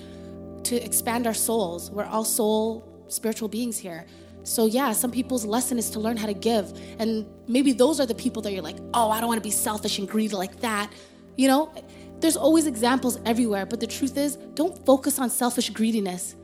to 0.64 0.76
expand 0.76 1.26
our 1.26 1.35
souls. 1.35 1.90
We're 1.90 2.04
all 2.04 2.25
soul 2.25 2.87
spiritual 3.09 3.49
beings 3.49 3.78
here. 3.78 4.07
So 4.42 4.66
yeah, 4.66 4.92
some 4.92 5.11
people's 5.11 5.45
lesson 5.45 5.78
is 5.78 5.90
to 5.90 6.00
learn 6.00 6.16
how 6.16 6.26
to 6.26 6.35
give. 6.35 6.73
And 6.99 7.26
maybe 7.47 7.73
those 7.73 8.00
are 8.00 8.07
the 8.07 8.14
people 8.14 8.42
that 8.42 8.52
you're 8.52 8.62
like, 8.62 8.78
"Oh, 8.95 9.11
I 9.11 9.21
don't 9.21 9.28
want 9.28 9.38
to 9.38 9.47
be 9.47 9.50
selfish 9.50 9.99
and 9.99 10.09
greedy 10.09 10.35
like 10.35 10.61
that." 10.61 10.90
You 11.37 11.49
know, 11.49 11.73
there's 12.21 12.37
always 12.37 12.67
examples 12.67 13.19
everywhere, 13.25 13.67
but 13.67 13.81
the 13.81 13.87
truth 13.87 14.17
is, 14.17 14.37
don't 14.55 14.85
focus 14.87 15.19
on 15.19 15.31
selfish 15.31 15.71
greediness. 15.71 16.35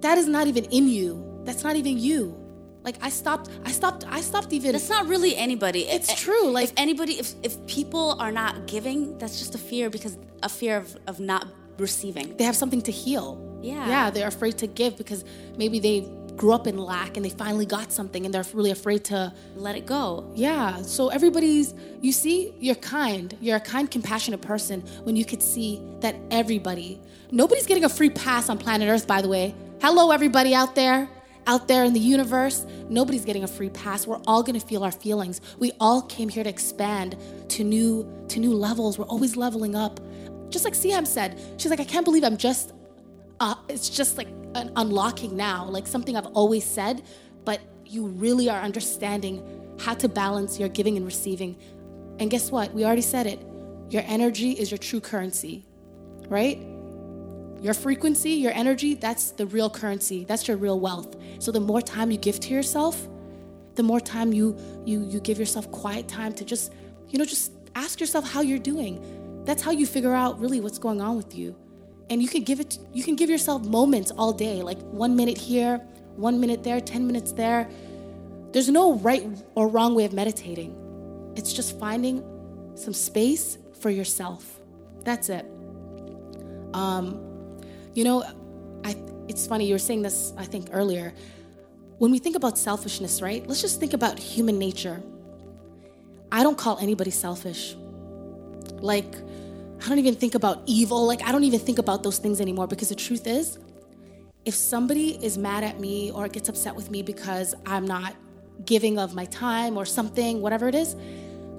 That 0.00 0.18
is 0.18 0.26
not 0.26 0.46
even 0.46 0.64
in 0.66 0.88
you. 0.88 1.40
That's 1.44 1.64
not 1.64 1.76
even 1.76 1.98
you. 1.98 2.36
Like 2.84 2.96
I 3.00 3.10
stopped 3.10 3.48
I 3.64 3.70
stopped 3.70 4.04
I 4.08 4.20
stopped 4.20 4.52
even 4.52 4.72
That's 4.72 4.88
not 4.88 5.06
really 5.06 5.36
anybody. 5.36 5.82
It's 5.88 6.10
If- 6.10 6.18
true, 6.18 6.50
like- 6.50 6.64
if 6.70 6.72
anybody, 6.76 7.14
if 7.18 7.34
if 7.42 7.64
people 7.66 8.16
are 8.18 8.32
not 8.32 8.66
giving, 8.66 9.16
that's 9.18 9.38
just 9.38 9.54
a 9.54 9.58
fear 9.58 9.88
because 9.90 10.16
a 10.42 10.48
fear 10.48 10.76
of 10.78 10.96
of 11.06 11.20
not 11.20 11.46
receiving. 11.78 12.36
they 12.36 12.44
have 12.44 12.56
something 12.56 12.82
to 12.82 12.92
heal. 12.92 13.38
Yeah. 13.62 13.86
Yeah, 13.88 14.10
they're 14.10 14.26
afraid 14.36 14.58
to 14.58 14.66
give 14.66 14.96
because 14.96 15.24
maybe 15.56 15.78
they 15.78 15.96
grew 16.42 16.52
up 16.52 16.66
in 16.66 16.76
lack 16.76 17.16
and 17.16 17.24
they 17.24 17.30
finally 17.30 17.64
got 17.64 17.92
something 17.92 18.24
and 18.24 18.34
they're 18.34 18.44
really 18.52 18.72
afraid 18.72 19.04
to 19.04 19.32
Let 19.54 19.76
it 19.76 19.86
go. 19.86 20.28
Yeah. 20.34 20.82
So 20.82 21.06
everybody's 21.06 21.72
you 22.00 22.10
see, 22.10 22.52
you're 22.58 22.74
kind. 22.74 23.36
You're 23.40 23.58
a 23.58 23.60
kind, 23.60 23.88
compassionate 23.88 24.42
person 24.42 24.80
when 25.04 25.14
you 25.14 25.24
could 25.24 25.40
see 25.40 25.80
that 26.00 26.16
everybody 26.32 27.00
nobody's 27.30 27.64
getting 27.64 27.84
a 27.84 27.88
free 27.88 28.10
pass 28.10 28.48
on 28.48 28.58
planet 28.58 28.88
Earth, 28.88 29.06
by 29.06 29.22
the 29.22 29.28
way. 29.28 29.54
Hello, 29.80 30.10
everybody 30.10 30.52
out 30.52 30.74
there. 30.74 31.08
Out 31.46 31.68
there 31.68 31.84
in 31.84 31.92
the 31.92 32.00
universe, 32.00 32.66
nobody's 32.88 33.24
getting 33.24 33.44
a 33.44 33.48
free 33.48 33.70
pass. 33.70 34.04
We're 34.04 34.20
all 34.26 34.42
gonna 34.42 34.58
feel 34.58 34.82
our 34.82 34.90
feelings. 34.90 35.40
We 35.60 35.70
all 35.78 36.02
came 36.02 36.28
here 36.28 36.42
to 36.42 36.50
expand 36.50 37.16
to 37.50 37.62
new 37.62 38.04
to 38.30 38.40
new 38.40 38.52
levels. 38.52 38.98
We're 38.98 39.12
always 39.14 39.36
leveling 39.36 39.76
up. 39.76 40.00
Just 40.50 40.64
like 40.64 40.74
Siham 40.74 41.06
said, 41.06 41.38
she's 41.56 41.70
like, 41.70 41.78
I 41.78 41.84
can't 41.84 42.04
believe 42.04 42.24
I'm 42.24 42.36
just 42.36 42.72
uh, 43.38 43.54
it's 43.68 43.88
just 43.88 44.18
like 44.18 44.28
an 44.54 44.72
unlocking 44.76 45.36
now, 45.36 45.66
like 45.66 45.86
something 45.86 46.16
I've 46.16 46.26
always 46.26 46.64
said, 46.64 47.02
but 47.44 47.60
you 47.86 48.06
really 48.06 48.48
are 48.48 48.60
understanding 48.60 49.76
how 49.78 49.94
to 49.94 50.08
balance 50.08 50.58
your 50.58 50.68
giving 50.68 50.96
and 50.96 51.06
receiving. 51.06 51.56
And 52.18 52.30
guess 52.30 52.50
what? 52.50 52.72
We 52.72 52.84
already 52.84 53.02
said 53.02 53.26
it. 53.26 53.40
Your 53.90 54.02
energy 54.06 54.52
is 54.52 54.70
your 54.70 54.78
true 54.78 55.00
currency, 55.00 55.64
right? 56.28 56.58
Your 57.60 57.74
frequency, 57.74 58.30
your 58.30 58.52
energy, 58.52 58.94
that's 58.94 59.30
the 59.32 59.46
real 59.46 59.70
currency. 59.70 60.24
That's 60.24 60.48
your 60.48 60.56
real 60.56 60.80
wealth. 60.80 61.16
So 61.38 61.52
the 61.52 61.60
more 61.60 61.80
time 61.80 62.10
you 62.10 62.18
give 62.18 62.40
to 62.40 62.54
yourself, 62.54 63.08
the 63.74 63.82
more 63.82 64.00
time 64.00 64.32
you 64.32 64.56
you 64.84 65.04
you 65.04 65.20
give 65.20 65.38
yourself 65.38 65.70
quiet 65.70 66.08
time 66.08 66.32
to 66.34 66.44
just, 66.44 66.72
you 67.08 67.18
know, 67.18 67.24
just 67.24 67.52
ask 67.74 68.00
yourself 68.00 68.30
how 68.30 68.42
you're 68.42 68.58
doing. 68.58 69.42
That's 69.44 69.62
how 69.62 69.70
you 69.70 69.86
figure 69.86 70.14
out 70.14 70.38
really 70.40 70.60
what's 70.60 70.78
going 70.78 71.00
on 71.00 71.16
with 71.16 71.34
you. 71.34 71.56
And 72.12 72.22
you 72.22 72.28
can 72.28 72.42
give 72.42 72.60
it 72.60 72.78
you 72.92 73.02
can 73.02 73.16
give 73.16 73.30
yourself 73.30 73.64
moments 73.64 74.10
all 74.10 74.34
day, 74.34 74.60
like 74.60 74.78
1 74.82 75.16
minute 75.16 75.38
here, 75.38 75.78
1 76.16 76.38
minute 76.38 76.62
there, 76.62 76.78
10 76.78 77.06
minutes 77.06 77.32
there. 77.32 77.70
There's 78.52 78.68
no 78.68 78.96
right 78.96 79.26
or 79.54 79.66
wrong 79.66 79.94
way 79.94 80.04
of 80.04 80.12
meditating. 80.12 80.76
It's 81.36 81.54
just 81.54 81.78
finding 81.78 82.22
some 82.74 82.92
space 82.92 83.56
for 83.80 83.88
yourself. 83.88 84.60
That's 85.04 85.30
it. 85.30 85.46
Um, 86.74 87.18
you 87.94 88.04
know, 88.04 88.24
I 88.84 88.94
it's 89.26 89.46
funny 89.46 89.64
you 89.64 89.74
were 89.74 89.86
saying 89.88 90.02
this 90.02 90.34
I 90.36 90.44
think 90.44 90.68
earlier. 90.70 91.14
When 91.96 92.10
we 92.10 92.18
think 92.18 92.36
about 92.36 92.58
selfishness, 92.58 93.22
right? 93.22 93.46
Let's 93.46 93.62
just 93.62 93.80
think 93.80 93.94
about 93.94 94.18
human 94.18 94.58
nature. 94.58 95.02
I 96.30 96.42
don't 96.42 96.58
call 96.58 96.76
anybody 96.76 97.10
selfish. 97.10 97.74
Like 98.82 99.14
I 99.84 99.88
don't 99.88 99.98
even 99.98 100.14
think 100.14 100.34
about 100.34 100.62
evil. 100.66 101.06
Like 101.06 101.22
I 101.26 101.32
don't 101.32 101.44
even 101.44 101.60
think 101.60 101.78
about 101.78 102.02
those 102.02 102.18
things 102.18 102.40
anymore 102.40 102.66
because 102.66 102.88
the 102.88 102.94
truth 102.94 103.26
is 103.26 103.58
if 104.44 104.54
somebody 104.54 105.24
is 105.24 105.38
mad 105.38 105.64
at 105.64 105.80
me 105.80 106.10
or 106.10 106.28
gets 106.28 106.48
upset 106.48 106.74
with 106.74 106.90
me 106.90 107.02
because 107.02 107.54
I'm 107.66 107.86
not 107.86 108.14
giving 108.64 108.98
of 108.98 109.14
my 109.14 109.24
time 109.26 109.76
or 109.76 109.84
something, 109.84 110.40
whatever 110.40 110.68
it 110.68 110.74
is, 110.74 110.96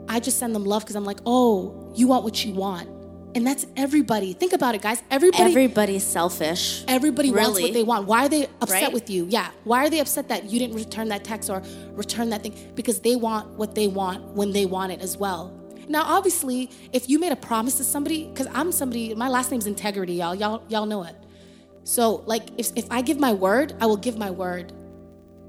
I 0.09 0.19
just 0.19 0.37
send 0.37 0.53
them 0.53 0.65
love 0.65 0.83
because 0.83 0.95
I'm 0.95 1.05
like, 1.05 1.19
oh, 1.25 1.91
you 1.95 2.07
want 2.07 2.23
what 2.23 2.43
you 2.43 2.53
want. 2.53 2.89
And 3.35 3.47
that's 3.47 3.65
everybody. 3.75 4.33
Think 4.33 4.53
about 4.53 4.75
it, 4.75 4.81
guys. 4.81 5.01
Everybody 5.09 5.43
Everybody's 5.43 6.03
selfish. 6.03 6.83
Everybody 6.87 7.31
wants 7.31 7.59
what 7.59 7.73
they 7.73 7.83
want. 7.83 8.05
Why 8.05 8.25
are 8.25 8.29
they 8.29 8.45
upset 8.61 8.83
Right? 8.83 8.93
with 8.93 9.09
you? 9.09 9.25
Yeah. 9.27 9.49
Why 9.63 9.85
are 9.85 9.89
they 9.89 9.99
upset 9.99 10.29
that 10.29 10.51
you 10.51 10.59
didn't 10.59 10.75
return 10.75 11.09
that 11.09 11.23
text 11.23 11.49
or 11.49 11.63
return 11.93 12.29
that 12.29 12.43
thing? 12.43 12.53
Because 12.75 12.99
they 12.99 13.15
want 13.15 13.49
what 13.57 13.73
they 13.73 13.87
want 13.87 14.23
when 14.35 14.51
they 14.51 14.65
want 14.67 14.91
it 14.91 15.01
as 15.01 15.17
well. 15.17 15.51
Now, 15.87 16.03
obviously, 16.03 16.69
if 16.91 17.09
you 17.09 17.19
made 17.19 17.31
a 17.31 17.35
promise 17.37 17.75
to 17.77 17.83
somebody, 17.83 18.27
because 18.27 18.47
I'm 18.53 18.71
somebody, 18.71 19.13
my 19.15 19.27
last 19.29 19.51
name's 19.51 19.67
Integrity, 19.67 20.13
y'all. 20.13 20.35
Y'all, 20.35 20.63
y'all 20.69 20.85
know 20.85 21.03
it. 21.03 21.15
So, 21.83 22.23
like, 22.25 22.43
if, 22.57 22.71
if 22.75 22.89
I 22.89 23.01
give 23.01 23.19
my 23.19 23.33
word, 23.33 23.73
I 23.81 23.85
will 23.85 23.97
give 23.97 24.17
my 24.17 24.31
word. 24.31 24.71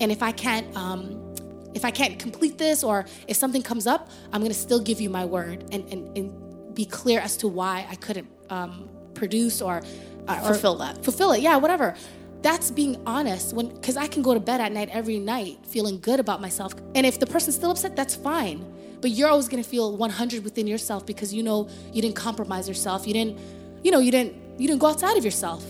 And 0.01 0.11
if 0.11 0.23
I 0.23 0.33
can't, 0.33 0.77
um, 0.77 1.35
if 1.75 1.85
I 1.85 1.91
can't 1.91 2.19
complete 2.19 2.59
this, 2.59 2.83
or 2.83 3.07
if 3.29 3.37
something 3.37 3.63
comes 3.63 3.87
up, 3.87 4.11
I'm 4.33 4.43
gonna 4.43 4.55
still 4.55 4.81
give 4.81 5.01
you 5.01 5.09
my 5.11 5.25
word 5.25 5.65
and 5.73 5.85
and, 5.93 6.17
and 6.19 6.75
be 6.75 6.85
clear 6.85 7.21
as 7.21 7.37
to 7.39 7.49
why 7.49 7.87
I 7.89 7.95
couldn't 7.95 8.29
um, 8.51 8.89
produce 9.15 9.63
or, 9.63 9.83
uh, 10.27 10.41
or 10.43 10.49
Fulfill 10.55 10.77
that. 10.79 11.05
fulfill 11.05 11.33
it. 11.33 11.41
Yeah, 11.43 11.57
whatever. 11.57 11.95
That's 12.43 12.71
being 12.73 13.01
honest. 13.07 13.55
When 13.55 13.69
because 13.69 13.97
I 13.97 14.09
can 14.09 14.23
go 14.23 14.35
to 14.35 14.41
bed 14.41 14.61
at 14.61 14.73
night 14.73 14.89
every 14.91 15.19
night 15.21 15.59
feeling 15.67 16.01
good 16.01 16.19
about 16.19 16.41
myself, 16.41 16.75
and 16.97 17.07
if 17.07 17.21
the 17.21 17.27
person's 17.27 17.55
still 17.55 17.71
upset, 17.71 17.95
that's 17.95 18.17
fine. 18.17 18.65
But 19.05 19.11
you're 19.11 19.29
always 19.29 19.49
gonna 19.49 19.63
feel 19.63 19.95
100 19.99 20.45
within 20.45 20.67
yourself 20.67 21.05
because 21.05 21.35
you 21.35 21.43
know 21.43 21.69
you 21.93 22.01
didn't 22.01 22.17
compromise 22.17 22.67
yourself. 22.67 23.07
You 23.07 23.13
didn't, 23.13 23.39
you 23.83 23.91
know, 23.91 23.99
you 23.99 24.11
didn't 24.11 24.33
you 24.59 24.67
didn't 24.67 24.81
go 24.81 24.87
outside 24.87 25.19
of 25.19 25.25
yourself. 25.27 25.63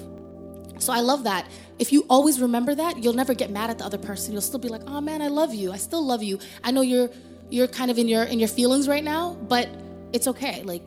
So 0.78 0.92
I 0.92 1.00
love 1.00 1.24
that. 1.24 1.48
If 1.80 1.92
you 1.92 2.06
always 2.08 2.40
remember 2.40 2.76
that, 2.76 3.02
you'll 3.02 3.18
never 3.22 3.34
get 3.34 3.50
mad 3.50 3.70
at 3.70 3.78
the 3.78 3.84
other 3.84 3.98
person. 3.98 4.32
You'll 4.34 4.48
still 4.50 4.60
be 4.60 4.68
like, 4.68 4.82
"Oh 4.86 5.00
man, 5.00 5.20
I 5.20 5.26
love 5.26 5.52
you. 5.52 5.72
I 5.72 5.78
still 5.78 6.06
love 6.06 6.22
you. 6.22 6.38
I 6.62 6.70
know 6.70 6.82
you're 6.82 7.10
you're 7.50 7.66
kind 7.66 7.90
of 7.90 7.98
in 7.98 8.06
your 8.06 8.22
in 8.22 8.38
your 8.38 8.46
feelings 8.46 8.86
right 8.86 9.02
now, 9.02 9.34
but 9.48 9.68
it's 10.12 10.28
okay." 10.28 10.62
Like 10.62 10.84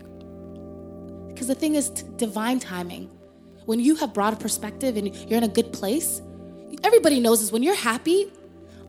because 1.27 1.47
the 1.47 1.55
thing 1.63 1.75
is 1.75 1.89
divine 2.15 2.61
timing. 2.61 3.09
When 3.65 3.81
you 3.81 3.95
have 3.95 4.13
broad 4.13 4.39
perspective 4.39 4.95
and 4.95 5.13
you're 5.29 5.37
in 5.37 5.43
a 5.43 5.49
good 5.59 5.73
place, 5.73 6.21
everybody 6.81 7.19
knows 7.19 7.41
is 7.41 7.51
When 7.51 7.61
you're 7.61 7.75
happy, 7.75 8.31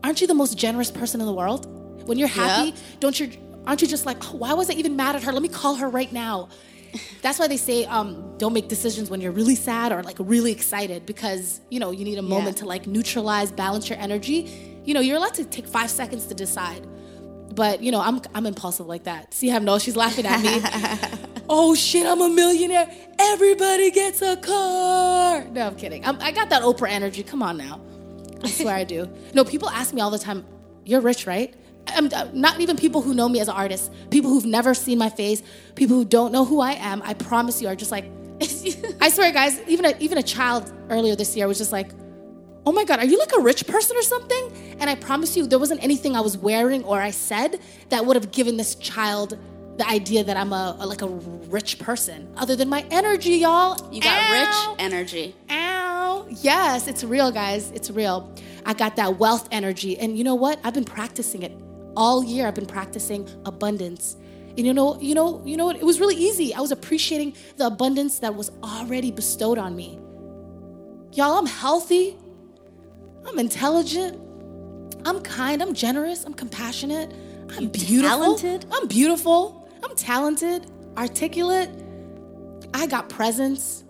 aren't 0.01 0.21
you 0.21 0.27
the 0.27 0.39
most 0.45 0.57
generous 0.57 0.91
person 0.91 1.19
in 1.19 1.27
the 1.27 1.33
world? 1.33 1.67
When 2.07 2.17
you're 2.17 2.29
happy, 2.29 2.69
Yep. 2.69 2.77
don't 3.01 3.19
you 3.19 3.48
aren't 3.65 3.81
you 3.81 3.87
just 3.87 4.05
like, 4.05 4.17
oh, 4.33 4.37
why 4.37 4.53
was 4.53 4.69
I 4.69 4.73
even 4.73 4.95
mad 4.95 5.15
at 5.15 5.23
her? 5.23 5.31
Let 5.31 5.41
me 5.41 5.49
call 5.49 5.75
her 5.75 5.89
right 5.89 6.11
now. 6.11 6.49
That's 7.21 7.39
why 7.39 7.47
they 7.47 7.57
say 7.57 7.85
um, 7.85 8.37
don't 8.37 8.53
make 8.53 8.67
decisions 8.67 9.09
when 9.09 9.21
you're 9.21 9.31
really 9.31 9.55
sad 9.55 9.91
or 9.91 10.03
like 10.03 10.17
really 10.19 10.51
excited 10.51 11.05
because 11.05 11.61
you 11.69 11.79
know 11.79 11.91
you 11.91 12.03
need 12.03 12.17
a 12.17 12.23
moment 12.23 12.57
to 12.57 12.65
like 12.65 12.87
neutralize, 12.87 13.51
balance 13.51 13.89
your 13.89 13.99
energy. 13.99 14.81
You 14.85 14.93
know, 14.93 14.99
you're 14.99 15.17
allowed 15.17 15.35
to 15.35 15.45
take 15.45 15.67
five 15.67 15.89
seconds 15.89 16.25
to 16.27 16.33
decide. 16.33 16.87
But 17.53 17.81
you 17.83 17.91
know, 17.91 18.01
I'm 18.01 18.21
I'm 18.33 18.45
impulsive 18.45 18.87
like 18.87 19.03
that. 19.03 19.33
See 19.33 19.49
how 19.49 19.59
no, 19.59 19.79
she's 19.79 19.95
laughing 19.95 20.25
at 20.25 20.41
me. 20.41 20.61
oh 21.49 21.75
shit, 21.75 22.05
I'm 22.05 22.21
a 22.21 22.29
millionaire. 22.29 22.89
Everybody 23.19 23.91
gets 23.91 24.21
a 24.21 24.37
car. 24.37 25.43
No, 25.45 25.67
I'm 25.67 25.75
kidding. 25.75 26.05
I'm, 26.05 26.19
I 26.21 26.31
got 26.31 26.49
that 26.49 26.63
Oprah 26.63 26.89
energy. 26.89 27.23
Come 27.23 27.43
on 27.43 27.57
now. 27.57 27.81
I 28.43 28.49
swear 28.49 28.75
I 28.75 28.83
do. 28.83 29.09
No, 29.33 29.43
people 29.43 29.69
ask 29.69 29.93
me 29.93 30.01
all 30.01 30.11
the 30.11 30.19
time, 30.19 30.45
"You're 30.85 31.01
rich, 31.01 31.27
right?" 31.27 31.53
I'm, 31.87 32.05
uh, 32.13 32.27
not 32.33 32.59
even 32.59 32.77
people 32.77 33.01
who 33.01 33.13
know 33.13 33.27
me 33.27 33.39
as 33.39 33.47
an 33.47 33.55
artist. 33.55 33.91
People 34.11 34.29
who've 34.29 34.45
never 34.45 34.73
seen 34.73 34.97
my 34.97 35.09
face. 35.09 35.41
People 35.75 35.95
who 35.97 36.05
don't 36.05 36.31
know 36.31 36.45
who 36.45 36.59
I 36.59 36.73
am. 36.73 37.01
I 37.03 37.13
promise 37.13 37.61
you, 37.61 37.67
are 37.67 37.75
just 37.75 37.91
like. 37.91 38.05
I 39.01 39.09
swear, 39.09 39.31
guys. 39.31 39.59
Even 39.67 39.85
a, 39.85 39.93
even 39.99 40.17
a 40.17 40.23
child 40.23 40.71
earlier 40.89 41.15
this 41.15 41.35
year 41.35 41.47
was 41.47 41.57
just 41.57 41.71
like, 41.73 41.91
"Oh 42.65 42.71
my 42.71 42.85
God, 42.85 42.99
are 42.99 43.05
you 43.05 43.17
like 43.19 43.31
a 43.37 43.41
rich 43.41 43.67
person 43.67 43.97
or 43.97 44.01
something?" 44.01 44.77
And 44.79 44.89
I 44.89 44.95
promise 44.95 45.35
you, 45.35 45.45
there 45.45 45.59
wasn't 45.59 45.83
anything 45.83 46.15
I 46.15 46.21
was 46.21 46.37
wearing 46.37 46.83
or 46.85 47.01
I 47.01 47.11
said 47.11 47.59
that 47.89 48.05
would 48.05 48.15
have 48.15 48.31
given 48.31 48.55
this 48.55 48.75
child 48.75 49.37
the 49.77 49.87
idea 49.89 50.23
that 50.25 50.37
I'm 50.37 50.53
a, 50.53 50.75
a- 50.79 50.85
like 50.85 51.01
a 51.01 51.07
rich 51.07 51.79
person, 51.79 52.31
other 52.37 52.55
than 52.55 52.69
my 52.69 52.85
energy, 52.91 53.31
y'all. 53.37 53.93
You 53.93 54.01
got 54.01 54.17
Ow. 54.29 54.71
rich 54.73 54.79
energy. 54.79 55.35
Ow. 55.49 56.27
Yes, 56.29 56.87
it's 56.87 57.03
real, 57.03 57.31
guys. 57.31 57.71
It's 57.71 57.89
real. 57.89 58.33
I 58.65 58.73
got 58.73 58.95
that 58.97 59.17
wealth 59.17 59.47
energy. 59.51 59.97
And 59.97 60.17
you 60.17 60.23
know 60.23 60.35
what? 60.35 60.59
I've 60.63 60.73
been 60.73 60.85
practicing 60.85 61.43
it 61.43 61.51
all 61.95 62.23
year. 62.23 62.47
I've 62.47 62.55
been 62.55 62.65
practicing 62.65 63.27
abundance. 63.45 64.15
And 64.57 64.65
you 64.65 64.73
know, 64.73 64.99
you 64.99 65.15
know, 65.15 65.41
you 65.45 65.57
know 65.57 65.65
what? 65.65 65.77
It 65.77 65.83
was 65.85 65.99
really 65.99 66.15
easy. 66.15 66.53
I 66.53 66.59
was 66.59 66.71
appreciating 66.71 67.35
the 67.57 67.67
abundance 67.67 68.19
that 68.19 68.35
was 68.35 68.51
already 68.63 69.11
bestowed 69.11 69.57
on 69.57 69.75
me. 69.75 69.99
Y'all, 71.13 71.37
I'm 71.37 71.45
healthy. 71.45 72.17
I'm 73.25 73.39
intelligent. 73.39 74.19
I'm 75.05 75.21
kind. 75.21 75.61
I'm 75.61 75.73
generous. 75.73 76.25
I'm 76.25 76.33
compassionate. 76.33 77.13
I'm 77.57 77.67
beautiful. 77.67 78.35
talented? 78.35 78.65
I'm 78.71 78.87
beautiful. 78.87 79.69
I'm 79.83 79.95
talented, 79.95 80.69
articulate. 80.97 81.69
I 82.73 82.85
got 82.85 83.09
presence. 83.09 83.83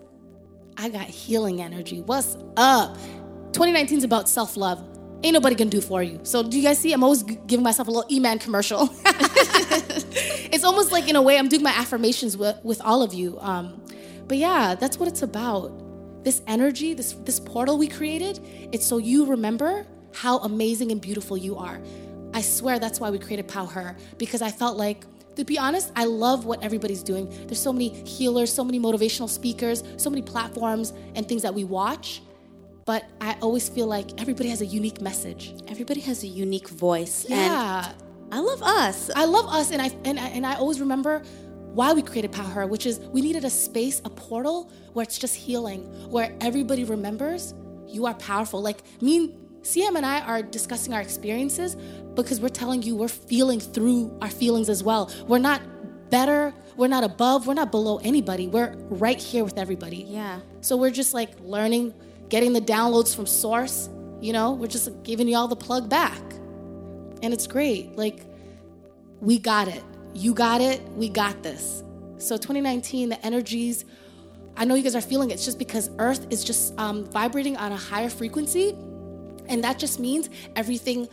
I 0.76 0.88
got 0.88 1.06
healing 1.06 1.60
energy. 1.60 2.00
What's 2.00 2.36
up? 2.56 2.96
2019 3.52 3.98
is 3.98 4.04
about 4.04 4.28
self 4.28 4.56
love. 4.56 4.82
Ain't 5.22 5.34
nobody 5.34 5.54
gonna 5.54 5.70
do 5.70 5.80
for 5.80 6.02
you. 6.02 6.20
So, 6.22 6.42
do 6.42 6.56
you 6.56 6.62
guys 6.62 6.78
see? 6.78 6.92
I'm 6.92 7.04
always 7.04 7.22
giving 7.22 7.62
myself 7.62 7.88
a 7.88 7.90
little 7.90 8.10
E 8.10 8.20
Man 8.20 8.38
commercial. 8.38 8.88
it's 9.04 10.64
almost 10.64 10.92
like, 10.92 11.08
in 11.08 11.16
a 11.16 11.22
way, 11.22 11.38
I'm 11.38 11.48
doing 11.48 11.62
my 11.62 11.72
affirmations 11.72 12.36
with, 12.36 12.58
with 12.64 12.80
all 12.80 13.02
of 13.02 13.12
you. 13.12 13.38
Um, 13.40 13.82
but 14.26 14.38
yeah, 14.38 14.74
that's 14.74 14.98
what 14.98 15.08
it's 15.08 15.22
about. 15.22 16.24
This 16.24 16.42
energy, 16.46 16.94
this, 16.94 17.12
this 17.12 17.40
portal 17.40 17.78
we 17.78 17.88
created, 17.88 18.40
it's 18.72 18.86
so 18.86 18.98
you 18.98 19.26
remember 19.26 19.86
how 20.14 20.38
amazing 20.38 20.90
and 20.90 21.00
beautiful 21.00 21.36
you 21.36 21.56
are. 21.56 21.80
I 22.32 22.40
swear 22.42 22.78
that's 22.78 23.00
why 23.00 23.10
we 23.10 23.18
created 23.18 23.48
Pow 23.48 23.66
Her, 23.66 23.96
because 24.18 24.42
I 24.42 24.50
felt 24.50 24.76
like 24.76 25.04
to 25.36 25.44
be 25.44 25.58
honest, 25.58 25.92
I 25.96 26.04
love 26.04 26.44
what 26.44 26.62
everybody's 26.62 27.02
doing. 27.02 27.28
There's 27.46 27.62
so 27.62 27.72
many 27.72 27.88
healers, 28.04 28.52
so 28.52 28.64
many 28.64 28.78
motivational 28.78 29.28
speakers, 29.28 29.82
so 29.96 30.10
many 30.10 30.22
platforms 30.22 30.92
and 31.14 31.26
things 31.26 31.42
that 31.42 31.54
we 31.54 31.64
watch. 31.64 32.20
But 32.90 33.04
I 33.20 33.36
always 33.40 33.68
feel 33.68 33.86
like 33.86 34.20
everybody 34.20 34.48
has 34.48 34.62
a 34.62 34.66
unique 34.66 35.00
message. 35.00 35.54
Everybody 35.68 36.00
has 36.00 36.24
a 36.24 36.26
unique 36.26 36.68
voice. 36.68 37.24
Yeah. 37.28 37.86
And 37.86 37.94
I 38.32 38.40
love 38.40 38.64
us. 38.64 39.12
I 39.14 39.26
love 39.26 39.46
us, 39.46 39.70
and 39.70 39.80
I 39.80 39.96
and 40.04 40.18
I, 40.18 40.26
and 40.30 40.44
I 40.44 40.56
always 40.56 40.80
remember 40.80 41.22
why 41.72 41.92
we 41.92 42.02
created 42.02 42.32
Power 42.32 42.66
which 42.66 42.86
is 42.86 42.98
we 43.12 43.20
needed 43.20 43.44
a 43.44 43.50
space, 43.50 44.02
a 44.04 44.10
portal 44.10 44.72
where 44.92 45.04
it's 45.04 45.18
just 45.18 45.36
healing, 45.36 45.82
where 46.10 46.34
everybody 46.40 46.82
remembers 46.82 47.54
you 47.86 48.06
are 48.06 48.14
powerful. 48.14 48.60
Like 48.60 48.82
me, 49.00 49.36
Siham 49.62 49.94
and 49.94 50.04
I 50.04 50.22
are 50.22 50.42
discussing 50.42 50.92
our 50.92 51.00
experiences 51.00 51.76
because 52.16 52.40
we're 52.40 52.48
telling 52.48 52.82
you 52.82 52.96
we're 52.96 53.06
feeling 53.06 53.60
through 53.60 54.18
our 54.20 54.30
feelings 54.30 54.68
as 54.68 54.82
well. 54.82 55.12
We're 55.28 55.38
not 55.38 55.62
better, 56.10 56.52
we're 56.76 56.88
not 56.88 57.04
above, 57.04 57.46
we're 57.46 57.54
not 57.54 57.70
below 57.70 57.98
anybody. 57.98 58.48
We're 58.48 58.74
right 58.88 59.20
here 59.20 59.44
with 59.44 59.58
everybody. 59.58 60.06
Yeah. 60.08 60.40
So 60.60 60.76
we're 60.76 60.90
just 60.90 61.14
like 61.14 61.30
learning, 61.40 61.94
getting 62.30 62.52
the 62.54 62.60
downloads 62.60 63.14
from 63.14 63.26
source. 63.26 63.90
You 64.20 64.32
know, 64.32 64.52
we're 64.52 64.66
just 64.66 65.02
giving 65.02 65.28
you 65.28 65.36
all 65.36 65.48
the 65.48 65.56
plug 65.56 65.88
back. 65.90 66.20
And 67.22 67.34
it's 67.34 67.46
great. 67.46 67.96
Like, 67.96 68.24
we 69.20 69.38
got 69.38 69.68
it. 69.68 69.82
You 70.14 70.32
got 70.34 70.60
it. 70.60 70.80
We 70.92 71.08
got 71.08 71.42
this. 71.42 71.82
So 72.18 72.36
2019, 72.36 73.10
the 73.10 73.26
energies, 73.26 73.84
I 74.56 74.64
know 74.64 74.74
you 74.74 74.82
guys 74.82 74.94
are 74.96 75.00
feeling 75.00 75.30
it. 75.30 75.34
It's 75.34 75.44
just 75.44 75.58
because 75.58 75.90
Earth 75.98 76.26
is 76.30 76.44
just 76.44 76.78
um, 76.78 77.04
vibrating 77.04 77.56
on 77.56 77.72
a 77.72 77.76
higher 77.76 78.10
frequency. 78.10 78.70
And 79.48 79.64
that 79.64 79.78
just 79.78 79.98
means 80.00 80.28
everything 80.54 81.08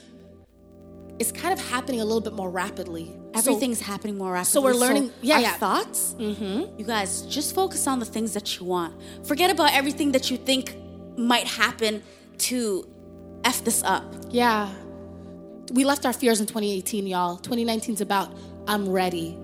is 1.19 1.31
kind 1.31 1.51
of 1.53 1.59
happening 1.69 2.01
a 2.01 2.05
little 2.05 2.21
bit 2.21 2.33
more 2.33 2.49
rapidly. 2.49 3.05
So- 3.35 3.39
Everything's 3.51 3.79
happening 3.81 4.17
more 4.17 4.33
rapidly. 4.33 4.51
so 4.51 4.61
we're 4.61 4.73
learning- 4.73 5.11
yeah, 5.21 5.35
our 5.35 5.41
yeah. 5.41 5.53
thoughts. 5.53 6.13
Mm-hmm. 6.19 6.77
You 6.79 6.85
guys 6.85 7.21
just 7.23 7.55
focus 7.55 7.87
on 7.87 7.99
the 7.99 8.05
things 8.05 8.33
that 8.33 8.59
you 8.59 8.65
want. 8.65 8.93
Forget 9.25 9.49
about 9.49 9.73
everything 9.73 10.11
that 10.11 10.29
you 10.29 10.37
think 10.37 10.75
might 11.17 11.47
happen 11.47 12.03
to 12.37 12.87
f 13.43 13.63
this 13.63 13.83
up. 13.83 14.03
Yeah. 14.29 14.73
We 15.73 15.83
left 15.83 16.05
our 16.05 16.13
fears 16.13 16.39
in 16.39 16.45
2018, 16.45 17.07
y'all. 17.07 17.37
2019 17.37 17.95
is 17.95 18.01
about 18.01 18.37
I'm 18.67 18.89
ready. 18.89 19.37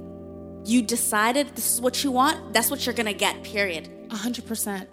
You 0.65 0.81
decided 0.81 1.55
this 1.55 1.73
is 1.73 1.81
what 1.81 2.03
you 2.03 2.11
want. 2.11 2.53
That's 2.53 2.69
what 2.69 2.85
you're 2.85 2.95
gonna 2.95 3.13
get. 3.13 3.43
Period. 3.43 3.89
100%. 4.09 4.87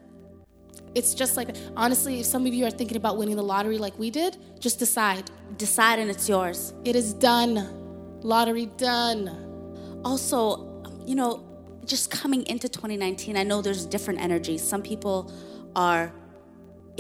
It's 0.95 1.15
just 1.15 1.37
like, 1.37 1.55
honestly, 1.77 2.21
if 2.21 2.27
some 2.27 2.47
of 2.47 2.55
you 2.55 2.67
are 2.67 2.71
thinking 2.71 2.97
about 2.97 3.17
winning 3.17 3.37
the 3.37 3.43
lottery 3.43 3.79
like 3.79 3.97
we 3.99 4.11
did, 4.11 4.37
just 4.59 4.79
decide. 4.81 5.31
Decide 5.57 6.01
and 6.01 6.11
it's 6.11 6.29
yours. 6.29 6.75
It 6.85 6.97
is 6.97 7.13
done. 7.13 8.21
Lottery 8.23 8.67
done. 8.77 10.01
also, 10.05 10.67
you 11.07 11.15
know, 11.15 11.45
just 11.85 12.11
coming 12.11 12.47
into 12.47 12.69
2019, 12.69 13.37
I 13.37 13.43
know 13.43 13.63
there's 13.63 13.87
different 13.87 14.21
energies. 14.21 14.63
Some 14.67 14.83
people 14.83 15.33
are 15.77 16.13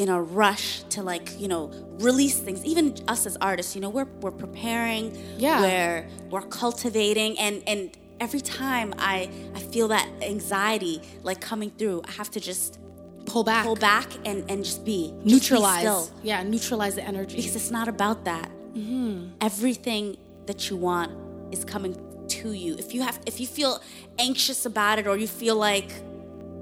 in 0.02 0.08
a 0.08 0.20
rush 0.42 0.82
to 0.94 0.98
like, 1.12 1.26
you 1.42 1.48
know, 1.52 1.64
release 2.08 2.38
things. 2.46 2.60
Even 2.72 2.84
us 3.06 3.26
as 3.26 3.36
artists, 3.50 3.74
you 3.76 3.80
know, 3.84 3.90
we're 3.96 4.10
we're 4.22 4.38
preparing, 4.44 5.04
Yeah. 5.46 5.60
we're 5.64 6.08
we're 6.32 6.48
cultivating 6.62 7.38
and 7.44 7.62
and 7.72 7.80
every 8.26 8.40
time 8.40 8.88
I 8.98 9.16
I 9.54 9.60
feel 9.72 9.88
that 9.88 10.06
anxiety 10.34 10.96
like 11.22 11.40
coming 11.50 11.70
through, 11.78 11.98
I 12.08 12.12
have 12.20 12.30
to 12.36 12.40
just 12.50 12.78
Pull 13.26 13.44
back. 13.44 13.64
pull 13.66 13.76
back 13.92 14.08
and 14.28 14.38
and 14.50 14.58
just 14.64 14.80
be 14.84 15.00
just 15.08 15.24
be 15.24 15.30
Neutralize. 15.32 16.10
Yeah, 16.30 16.42
neutralize 16.54 16.94
the 17.00 17.04
energy. 17.12 17.36
because 17.36 17.54
it's 17.60 17.70
not 17.78 17.86
about 17.96 18.18
that. 18.30 18.48
Mm-hmm. 18.74 19.16
Everything 19.50 20.16
that 20.46 20.60
you 20.70 20.76
want 20.88 21.10
is 21.54 21.64
coming 21.74 21.94
to 22.38 22.52
you. 22.62 22.74
If 22.78 22.88
you 22.94 23.02
have, 23.02 23.16
if 23.26 23.36
you 23.40 23.46
feel 23.58 23.72
anxious 24.18 24.60
about 24.72 24.98
it, 25.00 25.06
or 25.06 25.16
you 25.16 25.28
feel 25.42 25.56
like, 25.70 25.90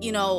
you 0.07 0.13
know, 0.17 0.33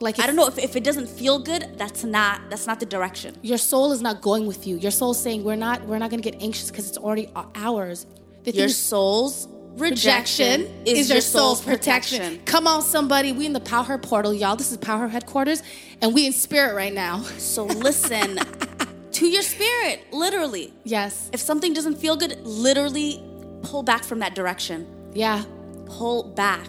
like 0.00 0.18
I 0.20 0.26
don't 0.26 0.36
know, 0.36 0.46
if, 0.46 0.58
if 0.58 0.76
it 0.76 0.84
doesn't 0.84 1.08
feel 1.08 1.38
good, 1.38 1.76
that's 1.76 2.04
not 2.04 2.48
that's 2.50 2.66
not 2.66 2.80
the 2.80 2.86
direction. 2.86 3.36
Your 3.42 3.58
soul 3.58 3.92
is 3.92 4.00
not 4.00 4.20
going 4.22 4.46
with 4.46 4.66
you. 4.66 4.76
Your 4.76 4.90
soul's 4.90 5.20
saying 5.20 5.44
we're 5.44 5.56
not 5.56 5.82
we're 5.86 5.98
not 5.98 6.10
going 6.10 6.22
to 6.22 6.30
get 6.30 6.40
anxious 6.42 6.70
because 6.70 6.88
it's 6.88 6.98
already 6.98 7.28
ours. 7.54 8.06
The 8.44 8.52
Your 8.52 8.66
is- 8.66 8.76
soul's 8.76 9.48
rejection, 9.76 10.62
is, 10.84 11.08
your 11.08 11.20
soul's 11.20 11.60
protection. 11.62 12.40
Come 12.44 12.66
on, 12.66 12.82
somebody. 12.82 13.32
We 13.32 13.46
in 13.46 13.52
the 13.52 13.60
Power 13.60 13.84
Her 13.84 13.98
portal, 13.98 14.34
y'all. 14.34 14.56
This 14.56 14.72
is 14.72 14.76
Power 14.78 15.00
Her 15.00 15.08
headquarters, 15.08 15.62
and 16.02 16.14
we 16.14 16.26
in 16.26 16.32
spirit 16.32 16.74
right 16.74 16.92
now. 16.92 17.22
So 17.38 17.64
listen 17.64 18.38
to 19.12 19.26
your 19.28 19.42
spirit, 19.42 20.00
literally. 20.12 20.72
Yes. 20.84 21.30
If 21.32 21.40
something 21.40 21.72
doesn't 21.74 21.96
feel 21.96 22.16
good, 22.16 22.40
literally 22.44 23.22
pull 23.62 23.82
back 23.82 24.02
from 24.04 24.18
that 24.20 24.34
direction. 24.34 24.86
Yeah. 25.14 25.44
Pull 25.86 26.24
back. 26.24 26.68